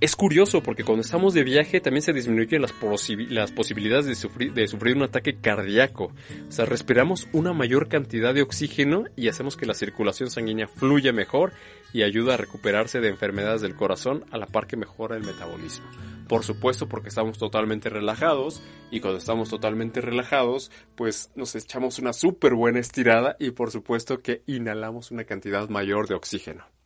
Es 0.00 0.16
curioso 0.16 0.62
porque 0.62 0.82
cuando 0.82 1.02
estamos 1.02 1.34
de 1.34 1.44
viaje 1.44 1.78
también 1.78 2.00
se 2.00 2.14
disminuyen 2.14 2.62
las, 2.62 2.72
posibilidades 2.72 4.06
de 4.06 4.14
sufrir, 4.14 4.54
de 4.54 4.66
sufrir 4.66 4.96
un 4.96 5.02
ataque 5.02 5.36
cardíaco. 5.36 6.14
O 6.48 6.50
sea, 6.50 6.64
respiramos 6.64 7.28
una 7.34 7.52
mayor 7.52 7.88
cantidad 7.88 8.32
de 8.32 8.40
oxígeno 8.40 9.04
y 9.14 9.28
hacemos 9.28 9.58
que 9.58 9.66
la 9.66 9.74
circulación 9.74 10.30
sanguínea 10.30 10.68
fluya 10.68 11.12
mejor 11.12 11.52
y 11.92 12.02
ayuda 12.02 12.32
a 12.32 12.36
recuperarse 12.38 13.00
de 13.00 13.08
enfermedades 13.08 13.60
del 13.60 13.76
corazón 13.76 14.24
a 14.30 14.38
la 14.38 14.46
par 14.46 14.66
que 14.66 14.78
mejora 14.78 15.16
el 15.16 15.22
metabolismo. 15.22 15.84
Por 16.28 16.44
supuesto 16.44 16.88
porque 16.88 17.10
estamos 17.10 17.36
totalmente 17.36 17.90
relajados 17.90 18.62
y 18.90 19.00
cuando 19.00 19.18
estamos 19.18 19.50
totalmente 19.50 20.00
relajados 20.00 20.70
pues 20.94 21.30
nos 21.34 21.54
echamos 21.56 21.98
una 21.98 22.14
súper 22.14 22.54
buena 22.54 22.80
estirada 22.80 23.36
y 23.38 23.50
por 23.50 23.70
supuesto 23.70 24.22
que 24.22 24.44
inhalamos 24.46 25.10
una 25.10 25.24
cantidad 25.24 25.68
mayor 25.68 26.08
de 26.08 26.14
oxígeno. 26.14 26.79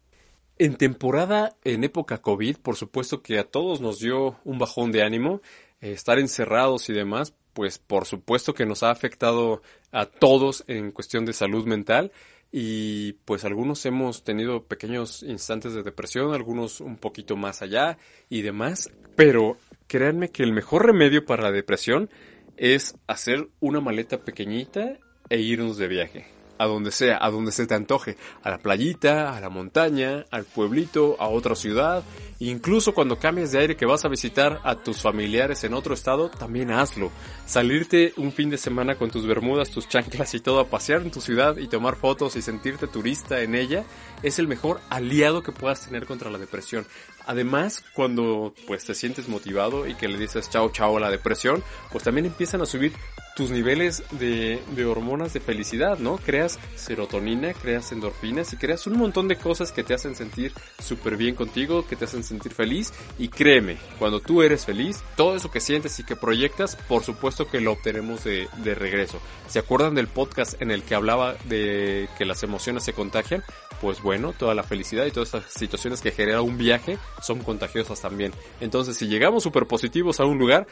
En 0.57 0.77
temporada, 0.77 1.57
en 1.65 1.83
época 1.83 2.19
COVID, 2.19 2.59
por 2.59 2.77
supuesto 2.77 3.23
que 3.23 3.41
a 3.41 3.45
todos 3.45 3.81
nos 3.81 3.99
dio 3.99 4.39
un 4.45 4.59
bajón 4.59 4.93
de 4.93 5.03
ánimo, 5.03 5.41
eh, 5.81 5.93
estar 5.93 6.21
encerrados 6.21 6.89
y 6.89 6.93
demás, 6.93 7.35
pues 7.55 7.79
por 7.79 8.05
supuesto 8.07 8.55
que 8.55 8.65
nos 8.65 8.85
ha 8.85 8.91
afectado 8.93 9.63
a 9.91 10.07
todos 10.07 10.63
en 10.69 10.93
cuestión 10.93 11.25
de 11.25 11.33
salud 11.33 11.67
mental. 11.67 12.13
Y 12.53 13.15
pues 13.25 13.45
algunos 13.45 13.85
hemos 13.85 14.23
tenido 14.23 14.63
pequeños 14.63 15.25
instantes 15.25 15.75
de 15.75 15.83
depresión, 15.83 16.33
algunos 16.33 16.81
un 16.81 16.99
poquito 16.99 17.37
más 17.37 17.61
allá 17.63 17.99
y 18.29 18.43
demás, 18.43 18.93
pero 19.17 19.57
créanme 19.89 20.31
que 20.31 20.45
el 20.45 20.53
mejor 20.53 20.87
remedio 20.87 21.25
para 21.25 21.43
la 21.43 21.51
depresión 21.51 22.11
es 22.57 22.97
hacer 23.09 23.49
una 23.59 23.81
maleta 23.81 24.19
pequeñita 24.19 24.99
e 25.31 25.41
irnos 25.41 25.79
de 25.79 25.89
viaje 25.89 26.34
a 26.59 26.67
donde 26.67 26.91
sea, 26.91 27.19
a 27.21 27.31
donde 27.31 27.53
se 27.53 27.67
te 27.67 27.75
antoje, 27.75 28.17
a 28.43 28.51
la 28.51 28.59
playita, 28.59 29.37
a 29.37 29.41
la 29.41 29.49
montaña, 29.49 30.25
al 30.31 30.45
pueblito, 30.45 31.17
a 31.19 31.29
otra 31.29 31.55
ciudad, 31.55 32.03
incluso 32.39 32.95
cuando 32.95 33.19
cambies 33.19 33.53
de 33.53 33.59
aire 33.59 33.77
que 33.77 33.87
vas 33.87 34.05
a 34.05 34.09
visitar 34.09 34.61
a 34.65 34.77
tus 34.77 35.01
familiares 35.01 35.65
en 35.65 35.75
otro 35.75 35.95
estado, 35.95 36.29
también 36.31 36.71
hazlo. 36.71 37.11
Salirte 37.47 38.13
un 38.17 38.33
fin 38.33 38.51
de 38.51 38.59
semana 38.59 38.97
con 38.97 39.11
tus 39.11 39.27
bermudas, 39.27 39.71
tus 39.71 39.89
chanclas 39.89 40.35
y 40.35 40.41
todo 40.41 40.61
a 40.61 40.69
pasear 40.69 41.03
en 41.03 41.11
tu 41.11 41.21
ciudad 41.21 41.57
y 41.57 41.69
tomar 41.69 41.97
fotos 41.97 42.37
y 42.37 42.43
sentirte 42.43 42.87
turista 42.87 43.41
en 43.41 43.55
ella 43.55 43.85
es 44.23 44.39
el 44.39 44.49
mejor 44.49 44.81
aliado 44.91 45.43
que 45.43 45.53
puedas 45.53 45.87
tener 45.87 46.07
contra 46.07 46.31
la 46.31 46.39
depresión. 46.39 46.87
Además, 47.27 47.83
cuando 47.95 48.55
pues 48.67 48.85
te 48.85 48.95
sientes 48.95 49.29
motivado 49.29 49.87
y 49.87 49.95
que 49.95 50.09
le 50.09 50.19
dices 50.19 50.51
chao 50.51 50.71
chao 50.71 50.97
a 50.97 51.01
la 51.01 51.11
depresión, 51.11 51.63
pues 51.91 52.05
también 52.05 52.27
empiezan 52.27 52.61
a 52.63 52.67
subir 52.67 52.93
tus 53.35 53.51
niveles 53.51 54.05
de, 54.13 54.63
hormonas 54.87 55.33
de 55.33 55.41
felicidad, 55.41 55.99
¿no? 55.99 56.19
Creas 56.19 56.59
serotonina, 56.77 57.53
creas 57.53 57.91
endorfinas 57.91 58.53
y 58.53 58.57
creas 58.57 58.87
un 58.87 58.97
montón 58.97 59.29
de 59.29 59.37
cosas 59.37 59.73
que 59.73 59.83
te 59.83 59.95
hacen 59.95 60.15
sentir 60.15 60.53
súper 60.79 61.17
bien 61.17 61.35
contigo, 61.35 61.87
que 61.87 61.97
te 61.97 62.05
hacen 62.05 62.23
sentir 62.23 62.53
feliz. 62.53 62.93
Y 63.19 63.29
créeme, 63.29 63.77
cuando 63.99 64.21
tú 64.21 64.43
eres 64.43 64.65
feliz, 64.65 65.03
todo 65.17 65.35
eso 65.35 65.51
que 65.51 65.61
sientes 65.61 65.99
y 65.99 66.05
que 66.05 66.17
proyectas, 66.17 66.77
por 66.77 67.03
supuesto 67.03 67.49
que 67.49 67.61
lo 67.61 67.73
obtenemos 67.73 68.23
de, 68.25 68.49
de 68.59 68.75
regreso. 68.75 69.21
¿Se 69.49 69.59
acuerdan 69.59 69.95
del 69.95 70.07
podcast 70.07 70.61
en 70.63 70.71
el 70.71 70.83
que 70.85 70.95
hablaba 70.95 71.35
de 71.45 72.09
que 72.17 72.25
las 72.25 72.43
emociones 72.45 72.85
se 72.85 72.93
contagian? 72.93 73.43
Pues 73.81 74.01
bueno, 74.01 74.33
toda 74.33 74.55
la 74.55 74.63
felicidad 74.63 75.07
y 75.07 75.11
todas 75.11 75.35
estas 75.35 75.53
situaciones 75.53 76.01
que 76.01 76.13
genera 76.13 76.41
un 76.41 76.57
viaje 76.57 76.99
son 77.23 77.41
contagiosas 77.41 78.01
también. 78.01 78.33
Entonces, 78.61 78.97
si 78.97 79.07
llegamos 79.07 79.43
súper 79.43 79.67
positivos 79.67 80.21
a 80.21 80.25
un 80.25 80.39
lugar, 80.39 80.67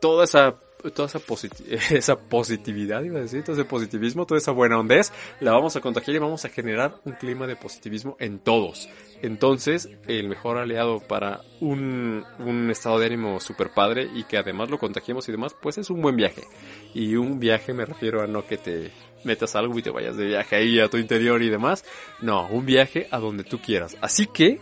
toda 0.00 0.24
esa 0.24 0.56
toda 0.90 1.08
esa, 1.08 1.20
esa 1.94 2.16
positividad, 2.16 3.02
iba 3.02 3.18
a 3.18 3.22
decir, 3.22 3.42
todo 3.42 3.54
ese 3.54 3.64
positivismo, 3.64 4.26
toda 4.26 4.38
esa 4.38 4.52
buena 4.52 4.78
ondez, 4.78 5.12
la 5.40 5.52
vamos 5.52 5.76
a 5.76 5.80
contagiar 5.80 6.16
y 6.16 6.18
vamos 6.18 6.44
a 6.44 6.48
generar 6.48 6.96
un 7.04 7.12
clima 7.12 7.46
de 7.46 7.56
positivismo 7.56 8.16
en 8.18 8.38
todos. 8.38 8.88
Entonces, 9.22 9.88
el 10.06 10.28
mejor 10.28 10.58
aliado 10.58 11.00
para 11.00 11.40
un, 11.60 12.24
un 12.38 12.70
estado 12.70 12.98
de 12.98 13.06
ánimo 13.06 13.40
super 13.40 13.70
padre 13.70 14.08
y 14.14 14.24
que 14.24 14.36
además 14.36 14.70
lo 14.70 14.78
contagiemos 14.78 15.28
y 15.28 15.32
demás, 15.32 15.54
pues 15.60 15.78
es 15.78 15.90
un 15.90 16.02
buen 16.02 16.16
viaje. 16.16 16.42
Y 16.92 17.16
un 17.16 17.40
viaje 17.40 17.72
me 17.72 17.86
refiero 17.86 18.22
a 18.22 18.26
no 18.26 18.46
que 18.46 18.58
te 18.58 18.92
metas 19.24 19.56
algo 19.56 19.78
y 19.78 19.82
te 19.82 19.90
vayas 19.90 20.16
de 20.16 20.26
viaje 20.26 20.56
ahí 20.56 20.80
a 20.80 20.88
tu 20.88 20.98
interior 20.98 21.42
y 21.42 21.48
demás. 21.48 21.84
No, 22.20 22.46
un 22.48 22.66
viaje 22.66 23.08
a 23.10 23.18
donde 23.18 23.44
tú 23.44 23.60
quieras. 23.60 23.96
Así 24.02 24.26
que 24.26 24.60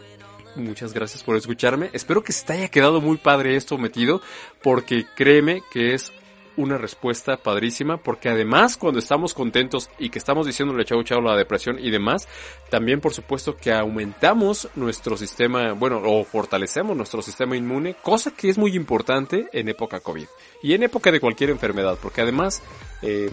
Muchas 0.55 0.93
gracias 0.93 1.23
por 1.23 1.37
escucharme. 1.37 1.89
Espero 1.93 2.23
que 2.23 2.33
se 2.33 2.45
te 2.45 2.53
haya 2.53 2.69
quedado 2.69 3.01
muy 3.01 3.17
padre 3.17 3.57
esto 3.57 3.79
metido, 3.79 4.21
porque 4.63 5.07
créeme 5.17 5.63
que 5.73 5.95
es 5.95 6.13
una 6.57 6.77
respuesta 6.77 7.39
padrísima, 7.39 7.97
porque 7.97 8.29
además 8.29 8.77
cuando 8.77 8.99
estamos 8.99 9.33
contentos 9.33 9.89
y 9.99 10.11
que 10.11 10.19
estamos 10.19 10.47
diciéndole 10.47 10.85
chau 10.85 11.03
chau 11.03 11.23
la 11.23 11.37
depresión 11.37 11.79
y 11.79 11.91
demás, 11.91 12.29
también 12.71 13.01
por 13.01 13.15
supuesto 13.15 13.57
que 13.57 13.73
aumentamos 13.73 14.69
nuestro 14.75 15.17
sistema, 15.17 15.73
bueno, 15.73 16.03
o 16.05 16.25
fortalecemos 16.25 16.97
nuestro 16.97 17.23
sistema 17.23 17.57
inmune, 17.57 17.97
cosa 18.03 18.33
que 18.33 18.51
es 18.51 18.59
muy 18.59 18.77
importante 18.77 19.49
en 19.53 19.69
época 19.69 20.01
COVID 20.01 20.27
y 20.63 20.75
en 20.75 20.83
época 20.83 21.11
de 21.11 21.21
cualquier 21.21 21.51
enfermedad, 21.51 21.99
porque 22.01 22.21
además 22.21 22.63
eh, 23.01 23.31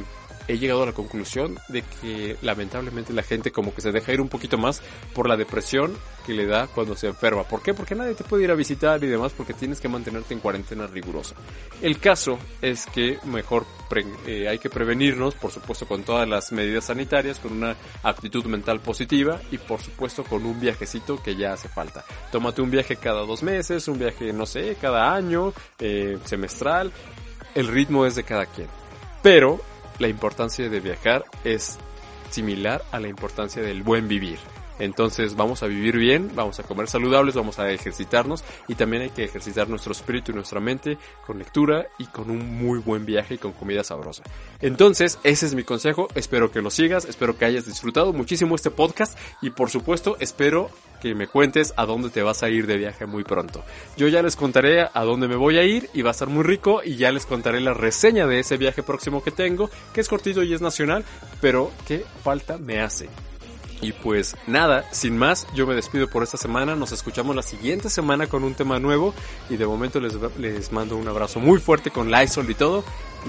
he 0.49 0.57
llegado 0.57 0.81
a 0.81 0.87
la 0.87 0.93
conclusión 0.93 1.59
de 1.67 1.83
que 1.83 2.35
lamentablemente 2.41 3.13
la 3.13 3.21
gente 3.21 3.51
como 3.51 3.73
que 3.73 3.81
se 3.81 3.91
deja 3.91 4.11
ir 4.11 4.19
un 4.19 4.29
poquito 4.29 4.57
más 4.57 4.81
por 5.13 5.29
la 5.29 5.37
depresión 5.37 5.95
que 6.25 6.33
le 6.33 6.47
da 6.47 6.65
cuando 6.65 6.95
se 6.95 7.07
enferma. 7.07 7.43
¿Por 7.43 7.61
qué? 7.61 7.75
Porque 7.75 7.93
nadie 7.93 8.15
te 8.15 8.23
puede 8.23 8.45
ir 8.45 8.51
a 8.51 8.55
visitar 8.55 9.01
y 9.03 9.07
demás 9.07 9.31
porque 9.37 9.53
tienes 9.53 9.79
que 9.79 9.87
mantenerte 9.87 10.33
en 10.33 10.39
cuarentena 10.39 10.87
rigurosa. 10.87 11.35
El 11.83 11.99
caso 11.99 12.39
es 12.63 12.87
que 12.87 13.19
mejor 13.25 13.65
eh, 14.25 14.47
hay 14.49 14.57
que 14.57 14.71
prevenirnos, 14.71 15.35
por 15.35 15.51
supuesto 15.51 15.87
con 15.87 16.01
todas 16.01 16.27
las 16.27 16.51
medidas 16.51 16.85
sanitarias, 16.85 17.37
con 17.37 17.53
una 17.53 17.75
actitud 18.01 18.43
mental 18.45 18.79
positiva 18.79 19.39
y 19.51 19.59
por 19.59 19.81
supuesto 19.81 20.23
con 20.23 20.47
un 20.47 20.59
viajecito 20.59 21.21
que 21.21 21.35
ya 21.35 21.53
hace 21.53 21.69
falta. 21.69 22.03
Tómate 22.31 22.63
un 22.63 22.71
viaje 22.71 22.95
cada 22.95 23.21
dos 23.21 23.43
meses, 23.43 23.87
un 23.87 23.99
viaje 23.99 24.33
no 24.33 24.47
sé, 24.47 24.77
cada 24.81 25.13
año, 25.13 25.53
eh, 25.77 26.17
semestral. 26.25 26.91
El 27.53 27.67
ritmo 27.67 28.07
es 28.07 28.15
de 28.15 28.23
cada 28.23 28.47
quien. 28.47 28.67
Pero 29.21 29.59
la 29.99 30.07
importancia 30.07 30.69
de 30.69 30.79
viajar 30.79 31.25
es 31.43 31.77
similar 32.29 32.83
a 32.91 32.99
la 32.99 33.07
importancia 33.07 33.61
del 33.61 33.83
buen 33.83 34.07
vivir. 34.07 34.39
Entonces 34.79 35.35
vamos 35.35 35.61
a 35.63 35.67
vivir 35.67 35.97
bien, 35.97 36.31
vamos 36.35 36.59
a 36.59 36.63
comer 36.63 36.87
saludables, 36.87 37.35
vamos 37.35 37.59
a 37.59 37.69
ejercitarnos 37.69 38.43
y 38.67 38.75
también 38.75 39.03
hay 39.03 39.09
que 39.09 39.23
ejercitar 39.23 39.69
nuestro 39.69 39.91
espíritu 39.91 40.31
y 40.31 40.35
nuestra 40.35 40.59
mente 40.59 40.97
con 41.25 41.37
lectura 41.37 41.87
y 41.97 42.05
con 42.05 42.29
un 42.29 42.57
muy 42.57 42.79
buen 42.79 43.05
viaje 43.05 43.35
y 43.35 43.37
con 43.37 43.51
comida 43.51 43.83
sabrosa. 43.83 44.23
Entonces 44.61 45.19
ese 45.23 45.45
es 45.45 45.55
mi 45.55 45.63
consejo, 45.63 46.07
espero 46.15 46.51
que 46.51 46.61
lo 46.61 46.71
sigas, 46.71 47.05
espero 47.05 47.37
que 47.37 47.45
hayas 47.45 47.65
disfrutado 47.65 48.13
muchísimo 48.13 48.55
este 48.55 48.71
podcast 48.71 49.17
y 49.41 49.51
por 49.51 49.69
supuesto 49.69 50.17
espero 50.19 50.69
que 50.99 51.15
me 51.15 51.27
cuentes 51.27 51.73
a 51.77 51.85
dónde 51.85 52.09
te 52.09 52.21
vas 52.21 52.43
a 52.43 52.49
ir 52.49 52.67
de 52.67 52.77
viaje 52.77 53.05
muy 53.05 53.23
pronto. 53.23 53.63
Yo 53.97 54.07
ya 54.07 54.21
les 54.21 54.35
contaré 54.35 54.81
a 54.81 55.03
dónde 55.03 55.27
me 55.27 55.35
voy 55.35 55.57
a 55.57 55.63
ir 55.63 55.89
y 55.93 56.01
va 56.01 56.09
a 56.09 56.11
estar 56.11 56.27
muy 56.27 56.43
rico 56.43 56.81
y 56.83 56.95
ya 56.97 57.11
les 57.11 57.25
contaré 57.25 57.61
la 57.61 57.73
reseña 57.73 58.27
de 58.27 58.39
ese 58.39 58.57
viaje 58.57 58.83
próximo 58.83 59.23
que 59.23 59.31
tengo, 59.31 59.69
que 59.93 60.01
es 60.01 60.09
cortito 60.09 60.43
y 60.43 60.53
es 60.53 60.61
nacional, 60.61 61.03
pero 61.41 61.71
que 61.87 62.05
falta 62.23 62.57
me 62.57 62.81
hace. 62.81 63.09
Y 63.81 63.93
pues 63.93 64.35
nada, 64.45 64.85
sin 64.91 65.17
más, 65.17 65.47
yo 65.53 65.65
me 65.65 65.73
despido 65.73 66.09
por 66.09 66.23
esta 66.23 66.37
semana. 66.37 66.75
Nos 66.75 66.91
escuchamos 66.91 67.35
la 67.35 67.41
siguiente 67.41 67.89
semana 67.89 68.27
con 68.27 68.43
un 68.43 68.53
tema 68.53 68.79
nuevo. 68.79 69.13
Y 69.49 69.57
de 69.57 69.65
momento 69.65 69.99
les, 69.99 70.13
les 70.37 70.71
mando 70.71 70.97
un 70.97 71.07
abrazo 71.07 71.39
muy 71.39 71.59
fuerte 71.59 71.91
con 71.91 72.11
Lysol 72.11 72.49
y 72.49 72.55
todo. 72.55 72.83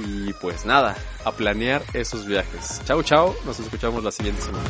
Y 0.05 0.33
pues 0.35 0.65
nada, 0.65 0.97
a 1.25 1.33
planear 1.33 1.83
esos 1.95 2.27
viajes. 2.27 2.81
Chao, 2.85 3.03
chao. 3.03 3.35
Nos 3.45 3.61
escuchamos 3.61 4.03
la 4.03 4.11
siguiente 4.13 4.43
semana. 4.43 4.69